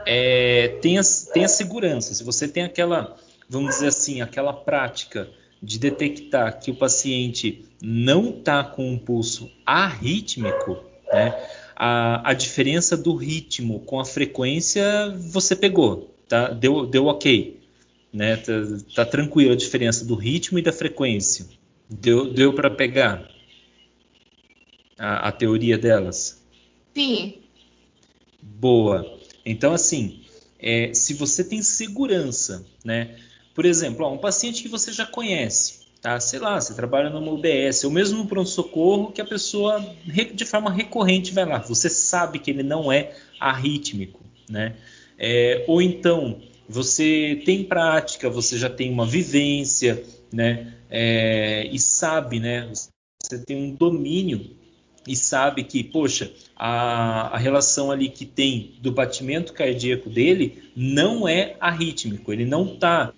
é, 0.06 0.78
tem, 0.80 0.98
a, 0.98 1.02
tem 1.32 1.44
a 1.44 1.48
segurança, 1.48 2.14
se 2.14 2.24
você 2.24 2.48
tem 2.48 2.64
aquela, 2.64 3.16
vamos 3.48 3.74
dizer 3.74 3.88
assim, 3.88 4.22
aquela 4.22 4.54
prática 4.54 5.30
de 5.62 5.78
detectar 5.78 6.60
que 6.60 6.70
o 6.70 6.74
paciente 6.74 7.64
não 7.82 8.30
está 8.30 8.62
com 8.62 8.90
um 8.90 8.98
pulso 8.98 9.50
arrítmico, 9.64 10.78
né, 11.12 11.34
a, 11.74 12.30
a, 12.30 12.34
diferença 12.34 12.96
do 12.96 13.14
ritmo 13.14 13.80
com 13.80 14.00
a 14.00 14.04
frequência 14.04 15.14
você 15.30 15.54
pegou, 15.54 16.14
tá? 16.28 16.48
Deu, 16.48 16.86
deu 16.86 17.06
ok, 17.06 17.60
né? 18.12 18.36
Tá, 18.36 18.52
tá 18.94 19.04
tranquilo 19.04 19.52
a 19.52 19.56
diferença 19.56 20.04
do 20.04 20.14
ritmo 20.14 20.58
e 20.58 20.62
da 20.62 20.72
frequência. 20.72 21.46
Deu, 21.88 22.32
deu 22.32 22.52
para 22.54 22.70
pegar 22.70 23.28
a, 24.98 25.28
a 25.28 25.32
teoria 25.32 25.76
delas? 25.76 26.42
Sim. 26.94 27.34
Boa. 28.40 29.18
Então, 29.44 29.72
assim, 29.72 30.20
é, 30.58 30.92
se 30.94 31.14
você 31.14 31.44
tem 31.44 31.62
segurança, 31.62 32.64
né? 32.84 33.16
Por 33.56 33.64
exemplo, 33.64 34.04
ó, 34.04 34.12
um 34.12 34.18
paciente 34.18 34.62
que 34.62 34.68
você 34.68 34.92
já 34.92 35.06
conhece, 35.06 35.86
tá? 36.02 36.20
Sei 36.20 36.38
lá, 36.38 36.60
você 36.60 36.74
trabalha 36.74 37.08
numa 37.08 37.32
UBS, 37.32 37.84
ou 37.84 37.90
mesmo 37.90 38.18
no 38.18 38.26
pronto-socorro, 38.26 39.10
que 39.10 39.20
a 39.20 39.24
pessoa 39.24 39.82
de 40.34 40.44
forma 40.44 40.70
recorrente 40.70 41.32
vai 41.32 41.46
lá. 41.46 41.58
Você 41.60 41.88
sabe 41.88 42.38
que 42.38 42.50
ele 42.50 42.62
não 42.62 42.92
é 42.92 43.16
arrítmico, 43.40 44.20
né? 44.46 44.76
É, 45.18 45.64
ou 45.66 45.80
então 45.80 46.42
você 46.68 47.42
tem 47.46 47.64
prática, 47.64 48.28
você 48.28 48.58
já 48.58 48.68
tem 48.68 48.92
uma 48.92 49.06
vivência, 49.06 50.04
né? 50.30 50.74
É, 50.90 51.66
e 51.72 51.78
sabe, 51.78 52.38
né? 52.38 52.70
Você 53.22 53.38
tem 53.38 53.56
um 53.56 53.74
domínio 53.74 54.54
e 55.08 55.16
sabe 55.16 55.64
que, 55.64 55.82
poxa, 55.82 56.30
a, 56.54 57.34
a, 57.34 57.38
relação 57.38 57.90
ali 57.90 58.10
que 58.10 58.26
tem 58.26 58.74
do 58.82 58.92
batimento 58.92 59.54
cardíaco 59.54 60.10
dele 60.10 60.70
não 60.76 61.26
é 61.26 61.56
arrítmico, 61.58 62.30
ele 62.30 62.44
não 62.44 62.74
está 62.74 63.14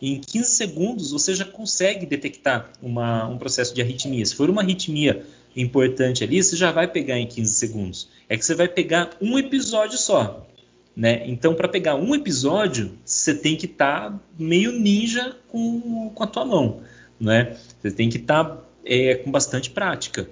em 0.00 0.20
15 0.20 0.50
segundos 0.50 1.10
você 1.10 1.34
já 1.34 1.44
consegue 1.44 2.06
detectar 2.06 2.70
uma, 2.82 3.26
um 3.26 3.38
processo 3.38 3.74
de 3.74 3.80
arritmia. 3.80 4.24
Se 4.24 4.34
for 4.34 4.50
uma 4.50 4.62
arritmia 4.62 5.24
importante 5.54 6.22
ali, 6.22 6.42
você 6.42 6.56
já 6.56 6.70
vai 6.70 6.86
pegar 6.86 7.18
em 7.18 7.26
15 7.26 7.54
segundos. 7.54 8.08
É 8.28 8.36
que 8.36 8.44
você 8.44 8.54
vai 8.54 8.68
pegar 8.68 9.16
um 9.20 9.38
episódio 9.38 9.98
só. 9.98 10.46
Né? 10.94 11.22
Então, 11.26 11.54
para 11.54 11.68
pegar 11.68 11.94
um 11.94 12.14
episódio, 12.14 12.96
você 13.04 13.34
tem 13.34 13.56
que 13.56 13.66
estar 13.66 14.10
tá 14.10 14.20
meio 14.38 14.72
ninja 14.72 15.36
com, 15.48 16.10
com 16.14 16.22
a 16.22 16.26
tua 16.26 16.44
mão. 16.44 16.82
Né? 17.20 17.56
Você 17.80 17.90
tem 17.90 18.08
que 18.08 18.16
estar 18.16 18.44
tá, 18.44 18.62
é, 18.84 19.14
com 19.16 19.30
bastante 19.30 19.70
prática. 19.70 20.28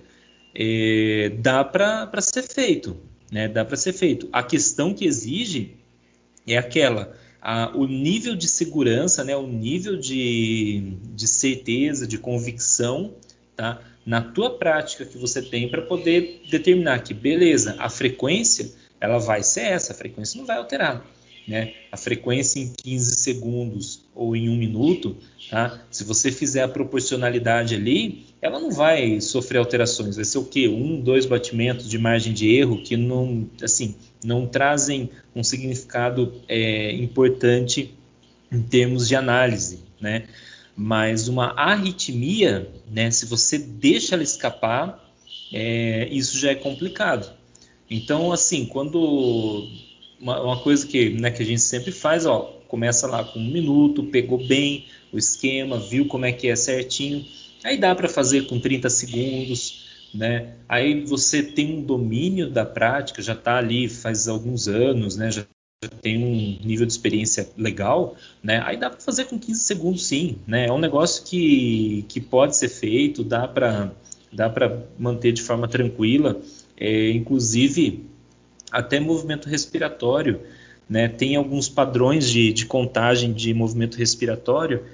É, 0.55 1.33
dá 1.39 1.63
para 1.65 2.21
ser 2.21 2.43
feito. 2.43 2.97
Né? 3.31 3.49
Dá 3.49 3.65
para 3.65 3.77
ser 3.77 3.93
feito. 3.93 4.29
A 4.33 4.43
questão 4.43 4.95
que 4.95 5.05
exige 5.05 5.77
é 6.47 6.57
aquela 6.57 7.15
o 7.75 7.87
nível 7.87 8.35
de 8.35 8.49
segurança, 8.49 9.23
né, 9.23 9.37
o 9.37 9.47
nível 9.47 9.97
de, 9.97 10.97
de 11.15 11.27
certeza, 11.29 12.07
de 12.07 12.17
convicção, 12.17 13.13
tá, 13.55 13.81
na 14.07 14.21
tua 14.21 14.59
prática 14.59 15.05
que 15.05 15.19
você 15.19 15.43
tem 15.43 15.69
para 15.69 15.83
poder 15.83 16.43
determinar 16.51 17.01
que, 17.01 17.13
beleza, 17.13 17.77
a 17.79 17.91
frequência 17.91 18.73
ela 19.01 19.19
vai 19.19 19.43
ser 19.43 19.63
essa, 19.63 19.93
a 19.93 19.97
frequência 19.97 20.39
não 20.39 20.47
vai 20.47 20.57
alterar. 20.57 21.05
Né? 21.47 21.75
A 21.93 21.97
frequência 21.97 22.59
em 22.59 22.73
15 22.73 23.17
segundos 23.17 24.01
ou 24.15 24.35
em 24.35 24.49
um 24.49 24.57
minuto, 24.57 25.17
tá? 25.51 25.85
se 25.91 26.03
você 26.03 26.33
fizer 26.33 26.63
a 26.63 26.69
proporcionalidade 26.69 27.75
ali, 27.75 28.25
ela 28.45 28.61
não 28.61 28.71
vai 28.71 29.23
sofrer 29.23 29.57
alterações. 29.57 30.17
Vai 30.17 30.25
ser 30.27 30.37
o 30.37 30.45
quê? 30.45 30.69
Um, 30.69 31.01
dois 31.01 31.25
batimentos 31.25 31.89
de 31.89 31.97
margem 31.99 32.35
de 32.35 32.55
erro 32.55 32.83
que 32.83 32.95
não, 32.95 33.49
assim, 33.63 33.95
não 34.23 34.47
trazem 34.47 35.09
um 35.35 35.43
significado 35.43 36.31
é, 36.47 36.93
importante 36.93 37.95
em 38.53 38.61
termos 38.61 39.09
de 39.09 39.17
análise, 39.17 39.79
né? 39.99 40.25
Mas 40.77 41.27
uma 41.27 41.59
arritmia, 41.59 42.69
né, 42.91 43.11
se 43.11 43.25
você 43.25 43.57
deixa 43.57 44.15
ela 44.15 44.23
escapar, 44.23 45.03
é, 45.51 46.07
isso 46.11 46.39
já 46.39 46.51
é 46.51 46.55
complicado. 46.55 47.33
Então, 47.89 48.31
assim, 48.31 48.67
quando 48.67 49.67
uma, 50.21 50.43
uma 50.43 50.61
coisa 50.61 50.87
que, 50.87 51.09
né, 51.09 51.31
que 51.31 51.43
a 51.43 51.47
gente 51.47 51.63
sempre 51.63 51.93
faz, 51.93 52.27
ó, 52.27 52.61
começa 52.69 53.07
lá 53.07 53.25
com 53.25 53.39
um 53.39 53.51
minuto, 53.51 54.03
pegou 54.03 54.37
bem 54.37 54.85
o 55.11 55.17
esquema, 55.17 55.79
viu 55.79 56.07
como 56.07 56.27
é 56.27 56.33
que 56.33 56.47
é 56.49 56.57
certinho, 56.57 57.25
aí 57.65 57.79
dá 57.79 57.95
para 57.95 58.09
fazer 58.09 58.47
com 58.47 58.61
30 58.61 58.91
segundos, 58.91 59.87
né? 60.15 60.55
Aí 60.69 61.05
você 61.05 61.43
tem 61.43 61.79
um 61.79 61.83
domínio 61.83 62.51
da 62.51 62.65
prática, 62.65 63.23
já 63.23 63.33
está 63.33 63.57
ali 63.57 63.89
faz 63.89 64.29
alguns 64.29 64.69
anos, 64.69 65.17
né? 65.17 65.31
Já 65.31 65.45
tem 66.01 66.23
um 66.23 66.65
nível 66.65 66.87
de 66.87 66.93
experiência 66.93 67.49
legal, 67.57 68.17
né? 68.43 68.63
Aí 68.65 68.77
dá 68.77 68.91
para 68.91 69.01
fazer 69.01 69.25
com 69.25 69.39
15 69.39 69.61
segundos, 69.61 70.07
sim, 70.07 70.37
né? 70.47 70.67
É 70.67 70.73
um 70.73 70.79
negócio 70.79 71.25
que, 71.25 72.05
que 72.09 72.21
pode 72.21 72.57
ser 72.57 72.69
feito, 72.69 73.25
dá 73.25 73.49
para 73.49 73.91
dá 74.31 74.51
para 74.51 74.85
manter 74.99 75.33
de 75.33 75.43
forma 75.43 75.69
tranquila, 75.69 76.41
é, 76.77 77.11
inclusive 77.11 78.05
até 78.71 78.99
movimento 78.99 79.49
respiratório, 79.49 80.41
né? 80.89 81.09
Tem 81.09 81.37
alguns 81.37 81.69
padrões 81.69 82.29
de, 82.29 82.53
de 82.53 82.67
contagem 82.67 83.33
de 83.33 83.55
movimento 83.55 83.97
respiratório 83.97 84.85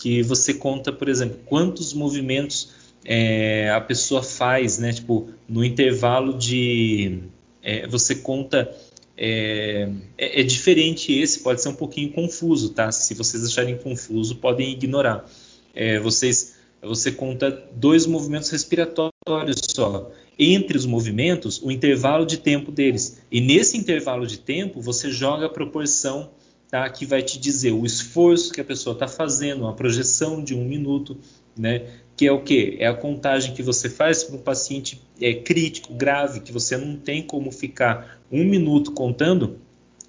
que 0.00 0.22
você 0.22 0.54
conta, 0.54 0.90
por 0.90 1.10
exemplo, 1.10 1.38
quantos 1.44 1.92
movimentos 1.92 2.70
é, 3.04 3.70
a 3.70 3.80
pessoa 3.80 4.22
faz, 4.22 4.78
né? 4.78 4.92
Tipo, 4.94 5.28
no 5.46 5.62
intervalo 5.62 6.36
de. 6.36 7.18
É, 7.62 7.86
você 7.86 8.16
conta. 8.16 8.74
É, 9.22 9.90
é, 10.16 10.40
é, 10.40 10.42
diferente 10.42 11.12
esse, 11.12 11.40
pode 11.40 11.60
ser 11.60 11.68
um 11.68 11.74
pouquinho 11.74 12.10
confuso, 12.10 12.70
tá? 12.70 12.90
Se 12.90 13.12
vocês 13.12 13.44
acharem 13.44 13.76
confuso, 13.76 14.36
podem 14.36 14.70
ignorar. 14.72 15.30
É, 15.74 15.98
vocês, 15.98 16.54
você 16.80 17.12
conta 17.12 17.50
dois 17.76 18.06
movimentos 18.06 18.48
respiratórios 18.48 19.60
só. 19.68 20.10
Entre 20.38 20.78
os 20.78 20.86
movimentos, 20.86 21.60
o 21.62 21.70
intervalo 21.70 22.24
de 22.24 22.38
tempo 22.38 22.72
deles. 22.72 23.20
E 23.30 23.42
nesse 23.42 23.76
intervalo 23.76 24.26
de 24.26 24.38
tempo, 24.38 24.80
você 24.80 25.10
joga 25.10 25.44
a 25.44 25.50
proporção 25.50 26.30
tá? 26.70 26.88
que 26.88 27.04
vai 27.04 27.22
te 27.22 27.38
dizer 27.38 27.72
o 27.72 27.84
esforço 27.84 28.52
que 28.52 28.60
a 28.60 28.64
pessoa 28.64 28.94
está 28.94 29.08
fazendo, 29.08 29.62
uma 29.62 29.74
projeção 29.74 30.42
de 30.42 30.54
um 30.54 30.64
minuto, 30.64 31.18
né? 31.56 31.86
que 32.16 32.26
é 32.26 32.32
o 32.32 32.42
que? 32.42 32.76
É 32.78 32.86
a 32.86 32.94
contagem 32.94 33.54
que 33.54 33.62
você 33.62 33.88
faz 33.88 34.22
para 34.22 34.36
um 34.36 34.40
paciente 34.40 35.02
é, 35.20 35.34
crítico, 35.34 35.94
grave, 35.94 36.40
que 36.40 36.52
você 36.52 36.76
não 36.76 36.96
tem 36.96 37.22
como 37.22 37.50
ficar 37.50 38.20
um 38.30 38.44
minuto 38.44 38.92
contando, 38.92 39.58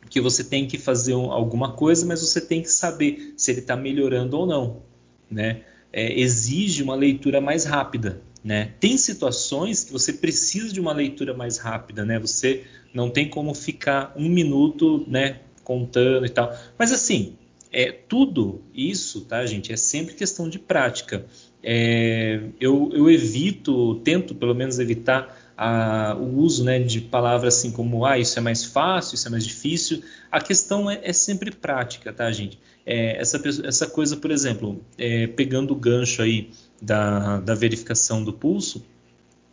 que 0.10 0.20
você 0.20 0.44
tem 0.44 0.68
que 0.68 0.78
fazer 0.78 1.16
um, 1.16 1.32
alguma 1.32 1.72
coisa, 1.72 2.06
mas 2.06 2.22
você 2.22 2.42
tem 2.42 2.62
que 2.62 2.70
saber 2.70 3.34
se 3.38 3.50
ele 3.50 3.62
está 3.62 3.78
melhorando 3.78 4.38
ou 4.38 4.46
não. 4.46 4.82
Né? 5.30 5.62
É, 5.92 6.20
exige 6.20 6.84
uma 6.84 6.96
leitura 6.96 7.40
mais 7.40 7.64
rápida. 7.64 8.22
Né? 8.44 8.74
Tem 8.80 8.98
situações 8.98 9.84
que 9.86 9.92
você 9.94 10.12
precisa 10.12 10.74
de 10.74 10.82
uma 10.82 10.92
leitura 10.92 11.34
mais 11.34 11.60
rápida, 11.60 12.04
né? 12.04 12.18
Você 12.20 12.64
não 12.92 13.10
tem 13.10 13.30
como 13.30 13.54
ficar 13.54 14.14
um 14.18 14.28
minuto, 14.28 15.06
né, 15.08 15.42
contando 15.64 16.26
e 16.26 16.30
tal. 16.30 16.56
Mas 16.78 16.92
assim, 16.92 17.36
é 17.72 17.92
tudo 17.92 18.62
isso, 18.74 19.22
tá, 19.22 19.46
gente? 19.46 19.72
É 19.72 19.78
sempre 19.78 20.14
questão 20.14 20.50
de 20.50 20.60
prática. 20.60 21.26
É, 21.64 22.42
eu, 22.60 22.90
eu, 22.94 23.10
evito, 23.10 23.96
tento 24.04 24.34
pelo 24.34 24.54
menos 24.54 24.80
evitar 24.80 25.38
a, 25.56 26.18
o 26.20 26.40
uso 26.40 26.64
né, 26.64 26.80
de 26.80 27.00
palavras 27.02 27.56
assim 27.56 27.72
como 27.72 28.04
ah, 28.04 28.18
isso 28.18 28.38
é 28.40 28.42
mais 28.42 28.66
fácil, 28.66 29.16
isso 29.16 29.28
é 29.28 29.32
mais 29.32 29.46
difícil. 29.46 30.04
A 30.32 30.42
questão 30.42 30.90
é, 30.90 31.00
é 31.04 31.14
sempre 31.14 31.52
prática, 31.52 32.12
tá, 32.12 32.32
gente? 32.32 32.60
É, 32.86 33.18
essa, 33.18 33.40
essa 33.64 33.88
coisa, 33.88 34.18
por 34.18 34.32
exemplo, 34.32 34.84
é, 34.98 35.28
pegando 35.28 35.72
o 35.72 35.76
gancho 35.76 36.22
aí 36.22 36.50
da, 36.82 37.40
da 37.40 37.54
verificação 37.54 38.24
do 38.24 38.34
pulso, 38.34 38.84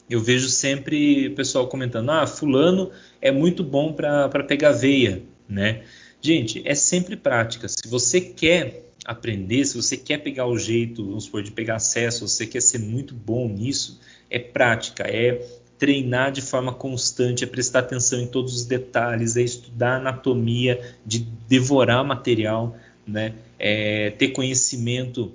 eu 0.08 0.20
vejo 0.20 0.48
sempre 0.48 1.28
o 1.28 1.34
pessoal 1.34 1.68
comentando: 1.68 2.10
ah, 2.10 2.26
fulano 2.26 2.90
é 3.20 3.30
muito 3.30 3.62
bom 3.62 3.92
para 3.92 4.42
pegar 4.44 4.72
veia, 4.72 5.22
né? 5.48 5.82
Gente, 6.20 6.62
é 6.64 6.74
sempre 6.74 7.16
prática. 7.16 7.68
Se 7.68 7.86
você 7.88 8.20
quer 8.20 8.88
aprender, 9.04 9.64
se 9.64 9.76
você 9.76 9.96
quer 9.96 10.18
pegar 10.18 10.46
o 10.46 10.58
jeito, 10.58 11.04
vamos 11.04 11.24
supor, 11.24 11.42
de 11.42 11.50
pegar 11.50 11.76
acesso, 11.76 12.26
você 12.26 12.46
quer 12.46 12.60
ser 12.60 12.78
muito 12.78 13.14
bom 13.14 13.48
nisso, 13.48 14.00
é 14.28 14.38
prática, 14.38 15.04
é 15.04 15.46
treinar 15.78 16.32
de 16.32 16.42
forma 16.42 16.72
constante, 16.74 17.44
é 17.44 17.46
prestar 17.46 17.80
atenção 17.80 18.20
em 18.20 18.26
todos 18.26 18.54
os 18.54 18.64
detalhes, 18.66 19.36
é 19.36 19.42
estudar 19.42 19.96
anatomia, 19.96 20.94
de 21.06 21.20
devorar 21.48 22.04
material, 22.04 22.76
né? 23.06 23.34
É 23.58 24.10
ter 24.10 24.28
conhecimento 24.28 25.32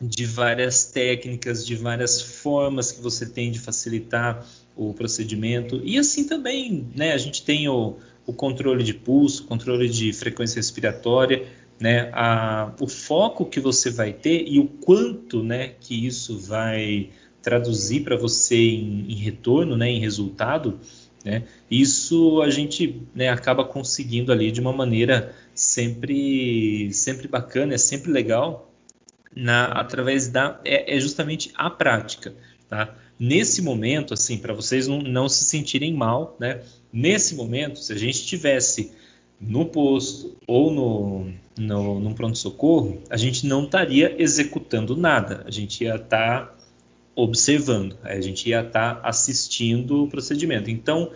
de 0.00 0.26
várias 0.26 0.84
técnicas, 0.84 1.64
de 1.64 1.76
várias 1.76 2.20
formas 2.20 2.90
que 2.92 3.00
você 3.00 3.24
tem 3.24 3.50
de 3.50 3.60
facilitar 3.60 4.44
o 4.76 4.92
procedimento. 4.92 5.80
E 5.84 5.96
assim 5.96 6.26
também, 6.26 6.88
né? 6.94 7.12
A 7.12 7.18
gente 7.18 7.42
tem 7.42 7.68
o, 7.68 7.96
o 8.26 8.32
controle 8.32 8.82
de 8.82 8.94
pulso, 8.94 9.44
controle 9.44 9.88
de 9.88 10.12
frequência 10.12 10.56
respiratória, 10.56 11.46
né, 11.78 12.10
a, 12.12 12.72
o 12.80 12.86
foco 12.86 13.44
que 13.46 13.60
você 13.60 13.90
vai 13.90 14.12
ter 14.12 14.46
e 14.46 14.58
o 14.58 14.66
quanto 14.66 15.42
né, 15.42 15.74
que 15.80 16.06
isso 16.06 16.38
vai 16.38 17.10
traduzir 17.42 18.04
para 18.04 18.16
você 18.16 18.56
em, 18.56 19.06
em, 19.08 19.16
retorno, 19.16 19.76
né, 19.76 19.90
em 19.90 20.00
resultado, 20.00 20.78
né, 21.24 21.42
isso 21.70 22.40
a 22.42 22.50
gente 22.50 23.02
né, 23.14 23.28
acaba 23.28 23.64
conseguindo 23.64 24.32
ali 24.32 24.50
de 24.50 24.60
uma 24.60 24.72
maneira 24.72 25.34
sempre, 25.54 26.92
sempre 26.92 27.28
bacana, 27.28 27.74
é 27.74 27.78
sempre 27.78 28.10
legal, 28.10 28.70
na, 29.34 29.66
através 29.66 30.28
da 30.28 30.60
é, 30.64 30.96
é 30.96 31.00
justamente 31.00 31.50
a 31.56 31.68
prática, 31.68 32.34
tá? 32.68 32.94
Nesse 33.18 33.62
momento, 33.62 34.14
assim, 34.14 34.38
para 34.38 34.52
vocês 34.52 34.86
não, 34.86 35.00
não 35.00 35.28
se 35.28 35.44
sentirem 35.44 35.92
mal, 35.92 36.36
né? 36.38 36.62
Nesse 36.92 37.34
momento, 37.34 37.78
se 37.78 37.92
a 37.92 37.96
gente 37.96 38.24
tivesse 38.24 38.92
no 39.40 39.66
posto 39.66 40.36
ou 40.46 40.70
no, 40.72 41.32
no, 41.58 42.00
no 42.00 42.14
pronto-socorro, 42.14 43.02
a 43.10 43.16
gente 43.16 43.46
não 43.46 43.64
estaria 43.64 44.14
executando 44.20 44.96
nada, 44.96 45.42
a 45.46 45.50
gente 45.50 45.84
ia 45.84 45.96
estar 45.96 46.46
tá 46.46 46.54
observando, 47.14 47.96
a 48.02 48.20
gente 48.20 48.48
ia 48.48 48.60
estar 48.60 48.96
tá 48.96 49.08
assistindo 49.08 50.04
o 50.04 50.08
procedimento. 50.08 50.70
Então, 50.70 51.10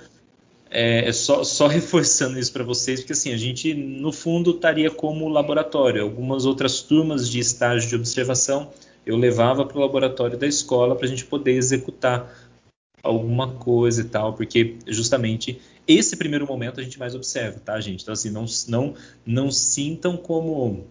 é, 0.71 1.09
é 1.09 1.13
só, 1.13 1.43
só, 1.45 1.67
reforçando 1.69 2.39
isso 2.39 2.53
para 2.53 2.65
vocês, 2.65 3.01
porque 3.01 3.13
assim, 3.13 3.33
a 3.33 3.37
gente 3.37 3.75
no 3.75 4.13
fundo 4.13 4.53
estaria 4.53 4.91
como 4.91 5.29
laboratório. 5.29 6.03
Algumas 6.03 6.45
outras 6.45 6.81
turmas 6.81 7.29
de 7.29 7.39
estágio 7.39 7.89
de 7.89 7.97
observação 7.97 8.71
eu 9.09 9.17
levava 9.17 9.65
para 9.65 9.79
o 9.79 9.81
laboratório 9.81 10.37
da 10.37 10.47
escola 10.47 10.95
para 10.95 11.07
a 11.07 11.09
gente 11.09 11.25
poder 11.25 11.53
executar 11.53 12.31
alguma 13.03 13.53
coisa 13.55 14.03
e 14.03 14.05
tal, 14.05 14.35
porque 14.35 14.77
justamente 14.87 15.59
esse 15.87 16.15
primeiro 16.15 16.47
momento 16.47 16.79
a 16.79 16.83
gente 16.83 16.99
mais 16.99 17.15
observa, 17.15 17.59
tá, 17.59 17.81
gente? 17.81 18.03
Então, 18.03 18.13
assim, 18.13 18.31
não, 18.31 18.45
não, 18.69 18.95
não 19.25 19.51
sintam 19.51 20.15
como, 20.15 20.87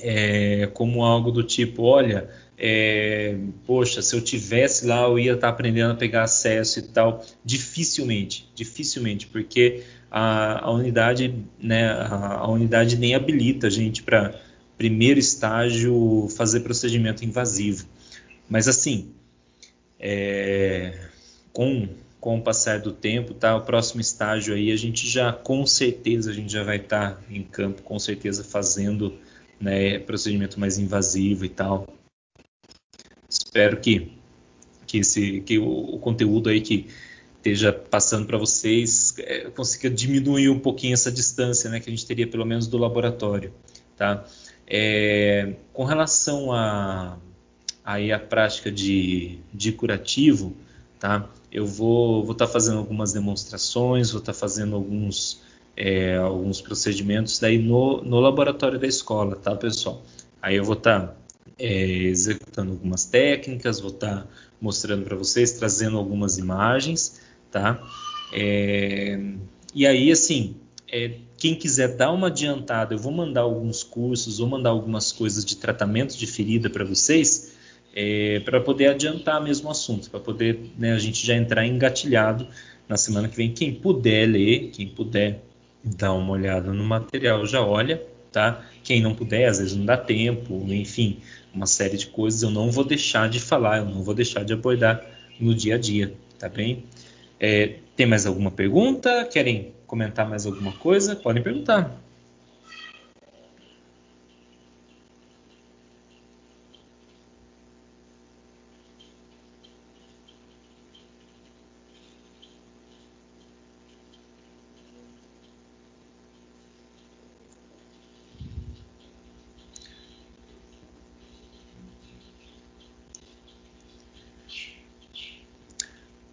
é, 0.00 0.68
como 0.72 1.02
algo 1.02 1.32
do 1.32 1.42
tipo, 1.42 1.82
olha, 1.82 2.30
é, 2.56 3.36
poxa, 3.66 4.00
se 4.02 4.14
eu 4.14 4.20
tivesse 4.20 4.86
lá, 4.86 5.02
eu 5.02 5.18
ia 5.18 5.32
estar 5.32 5.48
aprendendo 5.48 5.90
a 5.90 5.96
pegar 5.96 6.22
acesso 6.22 6.78
e 6.78 6.82
tal. 6.82 7.24
Dificilmente, 7.44 8.48
dificilmente, 8.54 9.26
porque 9.26 9.82
a, 10.08 10.64
a 10.64 10.70
unidade, 10.70 11.34
né, 11.60 11.88
a, 11.88 12.36
a 12.36 12.48
unidade 12.48 12.96
nem 12.96 13.16
habilita 13.16 13.66
a 13.66 13.70
gente 13.70 14.04
para 14.04 14.38
primeiro 14.82 15.20
estágio 15.20 16.26
fazer 16.36 16.58
procedimento 16.60 17.24
invasivo. 17.24 17.86
Mas 18.50 18.66
assim, 18.66 19.12
é, 19.96 21.06
com, 21.52 21.88
com 22.18 22.38
o 22.38 22.42
passar 22.42 22.80
do 22.80 22.90
tempo, 22.90 23.32
tá? 23.32 23.54
O 23.54 23.60
próximo 23.60 24.00
estágio 24.00 24.52
aí 24.52 24.72
a 24.72 24.76
gente 24.76 25.08
já, 25.08 25.32
com 25.32 25.64
certeza, 25.64 26.32
a 26.32 26.34
gente 26.34 26.52
já 26.52 26.64
vai 26.64 26.78
estar 26.78 27.14
tá 27.14 27.22
em 27.30 27.44
campo, 27.44 27.82
com 27.82 27.96
certeza 27.96 28.42
fazendo 28.42 29.16
né, 29.60 30.00
procedimento 30.00 30.58
mais 30.58 30.78
invasivo 30.78 31.44
e 31.44 31.48
tal. 31.48 31.86
Espero 33.28 33.76
que, 33.76 34.10
que, 34.84 34.98
esse, 34.98 35.42
que 35.42 35.60
o, 35.60 35.94
o 35.94 35.98
conteúdo 36.00 36.50
aí 36.50 36.60
que 36.60 36.88
esteja 37.36 37.72
passando 37.72 38.26
para 38.26 38.36
vocês 38.36 39.14
é, 39.18 39.48
consiga 39.50 39.88
diminuir 39.88 40.48
um 40.48 40.58
pouquinho 40.58 40.94
essa 40.94 41.12
distância, 41.12 41.70
né, 41.70 41.78
que 41.78 41.88
a 41.88 41.92
gente 41.92 42.04
teria 42.04 42.26
pelo 42.26 42.44
menos 42.44 42.66
do 42.66 42.78
laboratório, 42.78 43.54
tá? 43.96 44.26
É, 44.66 45.54
com 45.72 45.84
relação 45.84 46.52
a 46.52 47.18
aí 47.84 48.12
a 48.12 48.18
prática 48.18 48.70
de, 48.70 49.38
de 49.52 49.72
curativo, 49.72 50.54
tá? 50.98 51.28
Eu 51.50 51.66
vou 51.66 52.20
estar 52.20 52.26
vou 52.26 52.34
tá 52.34 52.46
fazendo 52.46 52.78
algumas 52.78 53.12
demonstrações, 53.12 54.10
vou 54.10 54.20
estar 54.20 54.32
tá 54.32 54.38
fazendo 54.38 54.76
alguns, 54.76 55.42
é, 55.76 56.16
alguns 56.16 56.60
procedimentos 56.60 57.38
daí 57.38 57.58
no, 57.58 58.02
no 58.02 58.20
laboratório 58.20 58.78
da 58.78 58.86
escola, 58.86 59.36
tá, 59.36 59.54
pessoal? 59.56 60.02
Aí 60.40 60.56
eu 60.56 60.64
vou 60.64 60.74
estar 60.74 61.08
tá, 61.08 61.16
é, 61.58 61.82
executando 61.84 62.72
algumas 62.72 63.04
técnicas, 63.04 63.80
vou 63.80 63.90
estar 63.90 64.22
tá 64.22 64.26
mostrando 64.60 65.04
para 65.04 65.16
vocês, 65.16 65.52
trazendo 65.52 65.98
algumas 65.98 66.38
imagens, 66.38 67.20
tá? 67.50 67.82
É, 68.32 69.20
e 69.74 69.86
aí, 69.86 70.10
assim, 70.10 70.56
é, 70.92 71.12
quem 71.38 71.54
quiser 71.54 71.96
dar 71.96 72.12
uma 72.12 72.26
adiantada, 72.26 72.94
eu 72.94 72.98
vou 72.98 73.10
mandar 73.10 73.40
alguns 73.40 73.82
cursos, 73.82 74.38
vou 74.38 74.46
mandar 74.46 74.70
algumas 74.70 75.10
coisas 75.10 75.42
de 75.42 75.56
tratamento 75.56 76.16
de 76.16 76.26
ferida 76.26 76.68
para 76.68 76.84
vocês, 76.84 77.56
é, 77.94 78.40
para 78.40 78.60
poder 78.60 78.88
adiantar 78.88 79.42
mesmo 79.42 79.68
o 79.68 79.70
assunto, 79.70 80.10
para 80.10 80.20
poder 80.20 80.70
né, 80.78 80.92
a 80.92 80.98
gente 80.98 81.26
já 81.26 81.34
entrar 81.34 81.66
engatilhado 81.66 82.46
na 82.86 82.98
semana 82.98 83.26
que 83.26 83.36
vem. 83.36 83.50
Quem 83.52 83.74
puder 83.74 84.26
ler, 84.26 84.70
quem 84.70 84.86
puder 84.86 85.40
dar 85.82 86.12
uma 86.12 86.32
olhada 86.32 86.72
no 86.74 86.84
material, 86.84 87.46
já 87.46 87.64
olha, 87.64 88.02
tá? 88.30 88.62
Quem 88.84 89.00
não 89.00 89.14
puder, 89.14 89.48
às 89.48 89.58
vezes 89.58 89.74
não 89.74 89.86
dá 89.86 89.96
tempo, 89.96 90.62
enfim, 90.68 91.18
uma 91.54 91.66
série 91.66 91.96
de 91.96 92.06
coisas, 92.06 92.42
eu 92.42 92.50
não 92.50 92.70
vou 92.70 92.84
deixar 92.84 93.30
de 93.30 93.40
falar, 93.40 93.78
eu 93.78 93.86
não 93.86 94.02
vou 94.02 94.14
deixar 94.14 94.44
de 94.44 94.52
abordar 94.52 95.04
no 95.40 95.54
dia 95.54 95.76
a 95.76 95.78
dia, 95.78 96.12
tá 96.38 96.50
bem? 96.50 96.84
É, 97.40 97.76
tem 97.96 98.06
mais 98.06 98.26
alguma 98.26 98.50
pergunta? 98.50 99.24
Querem 99.24 99.72
comentar 99.92 100.26
mais 100.26 100.46
alguma 100.46 100.72
coisa? 100.72 101.14
Podem 101.14 101.42
perguntar. 101.42 101.94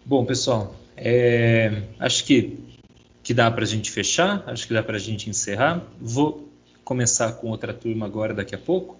Bom, 0.06 0.24
pessoal, 0.24 0.74
é, 0.96 1.82
acho 1.98 2.24
que, 2.24 2.79
que 3.30 3.34
dá 3.34 3.48
para 3.48 3.62
a 3.62 3.66
gente 3.66 3.92
fechar, 3.92 4.42
acho 4.48 4.66
que 4.66 4.74
dá 4.74 4.82
para 4.82 4.96
a 4.96 4.98
gente 4.98 5.30
encerrar. 5.30 5.86
Vou 6.00 6.48
começar 6.82 7.30
com 7.34 7.48
outra 7.50 7.72
turma 7.72 8.04
agora, 8.04 8.34
daqui 8.34 8.56
a 8.56 8.58
pouco. 8.58 8.98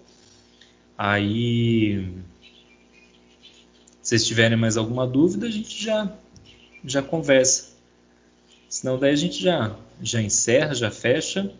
Aí, 0.97 2.07
se 4.01 4.07
vocês 4.07 4.25
tiverem 4.25 4.57
mais 4.57 4.77
alguma 4.77 5.05
dúvida, 5.05 5.47
a 5.47 5.51
gente 5.51 5.83
já, 5.83 6.09
já 6.85 7.01
conversa. 7.01 7.75
Senão, 8.69 8.97
daí 8.97 9.11
a 9.11 9.17
gente 9.17 9.43
já, 9.43 9.75
já 10.01 10.21
encerra, 10.21 10.73
já 10.73 10.89
fecha. 10.89 11.51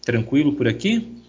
Tranquilo 0.00 0.54
por 0.54 0.66
aqui? 0.66 1.21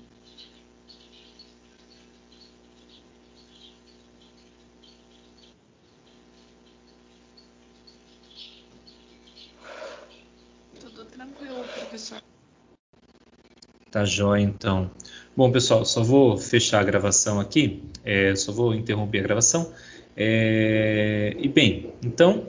Tá 13.93 14.06
jóia, 14.06 14.41
então. 14.41 14.89
Bom, 15.38 15.51
pessoal, 15.51 15.86
só 15.86 16.01
vou 16.01 16.36
fechar 16.36 16.79
a 16.79 16.84
gravação 16.84 17.39
aqui, 17.39 17.84
é, 18.03 18.36
só 18.36 18.51
vou 18.51 18.73
interromper 18.73 19.19
a 19.19 19.21
gravação. 19.21 19.71
É, 20.17 21.36
e 21.38 21.47
bem, 21.47 21.93
então, 22.03 22.43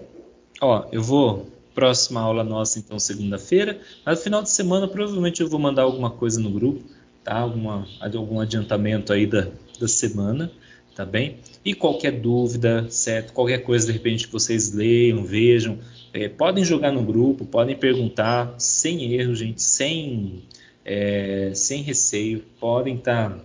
ó, 0.59 0.87
eu 0.90 1.02
vou 1.02 1.46
próxima 1.74 2.22
aula 2.22 2.42
nossa, 2.42 2.78
então, 2.78 2.98
segunda-feira. 2.98 3.78
Mas 4.07 4.20
no 4.20 4.24
final 4.24 4.42
de 4.42 4.48
semana, 4.48 4.88
provavelmente 4.88 5.42
eu 5.42 5.48
vou 5.50 5.61
mandar 5.61 5.83
alguma 5.83 6.09
coisa 6.09 6.40
no 6.40 6.48
grupo, 6.48 6.83
tá? 7.22 7.40
Alguma, 7.40 7.87
algum 8.00 8.40
adiantamento 8.40 9.12
aí 9.12 9.26
da, 9.26 9.48
da 9.78 9.87
semana, 9.87 10.50
tá 10.96 11.04
bem? 11.04 11.40
E 11.62 11.74
qualquer 11.74 12.12
dúvida, 12.12 12.87
certo? 12.88 13.35
Qualquer 13.35 13.59
coisa, 13.59 13.85
de 13.85 13.92
repente, 13.92 14.28
que 14.28 14.33
vocês 14.33 14.72
leiam, 14.72 15.22
vejam, 15.22 15.78
é, 16.11 16.26
podem 16.26 16.64
jogar 16.64 16.90
no 16.90 17.02
grupo, 17.02 17.44
podem 17.44 17.76
perguntar, 17.76 18.54
sem 18.57 19.12
erro, 19.12 19.35
gente, 19.35 19.61
sem 19.61 20.42
é, 20.84 21.52
sem 21.54 21.82
receio, 21.82 22.44
podem 22.60 22.96
estar 22.96 23.30
tá, 23.30 23.40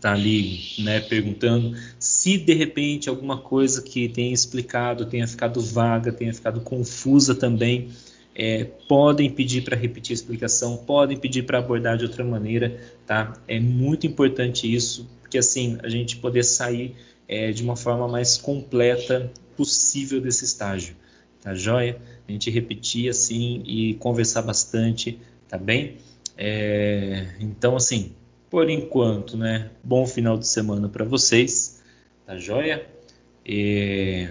tá 0.00 0.12
ali 0.12 0.60
né, 0.78 1.00
perguntando. 1.00 1.76
Se 1.98 2.38
de 2.38 2.54
repente 2.54 3.08
alguma 3.08 3.38
coisa 3.38 3.82
que 3.82 4.08
tenha 4.08 4.32
explicado 4.32 5.06
tenha 5.06 5.26
ficado 5.26 5.60
vaga, 5.60 6.12
tenha 6.12 6.32
ficado 6.32 6.60
confusa 6.60 7.34
também, 7.34 7.90
é, 8.34 8.64
podem 8.88 9.30
pedir 9.30 9.62
para 9.62 9.76
repetir 9.76 10.12
a 10.12 10.14
explicação, 10.14 10.76
podem 10.76 11.16
pedir 11.16 11.44
para 11.44 11.58
abordar 11.58 11.96
de 11.96 12.04
outra 12.04 12.22
maneira, 12.22 12.78
tá? 13.06 13.32
É 13.48 13.58
muito 13.58 14.06
importante 14.06 14.72
isso, 14.72 15.08
porque 15.22 15.38
assim 15.38 15.78
a 15.82 15.88
gente 15.88 16.16
poder 16.16 16.44
sair 16.44 16.94
é, 17.28 17.50
de 17.50 17.62
uma 17.62 17.76
forma 17.76 18.06
mais 18.06 18.36
completa 18.36 19.30
possível 19.56 20.20
desse 20.20 20.44
estágio, 20.44 20.94
tá 21.40 21.54
joia? 21.54 21.98
A 22.28 22.32
gente 22.32 22.50
repetir 22.50 23.08
assim 23.08 23.62
e 23.64 23.94
conversar 23.94 24.42
bastante, 24.42 25.18
tá 25.48 25.56
bem? 25.56 25.96
É, 26.36 27.26
então, 27.40 27.76
assim, 27.76 28.12
por 28.50 28.68
enquanto, 28.68 29.36
né? 29.36 29.70
Bom 29.82 30.06
final 30.06 30.36
de 30.36 30.46
semana 30.46 30.88
para 30.88 31.04
vocês, 31.04 31.82
tá 32.26 32.36
joia? 32.36 32.86
E 33.44 34.28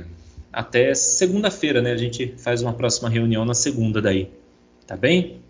até 0.51 0.93
segunda-feira, 0.93 1.81
né? 1.81 1.91
A 1.91 1.97
gente 1.97 2.33
faz 2.37 2.61
uma 2.61 2.73
próxima 2.73 3.09
reunião 3.09 3.43
na 3.45 3.53
segunda 3.53 4.01
daí, 4.01 4.29
tá 4.85 4.95
bem? 4.95 5.41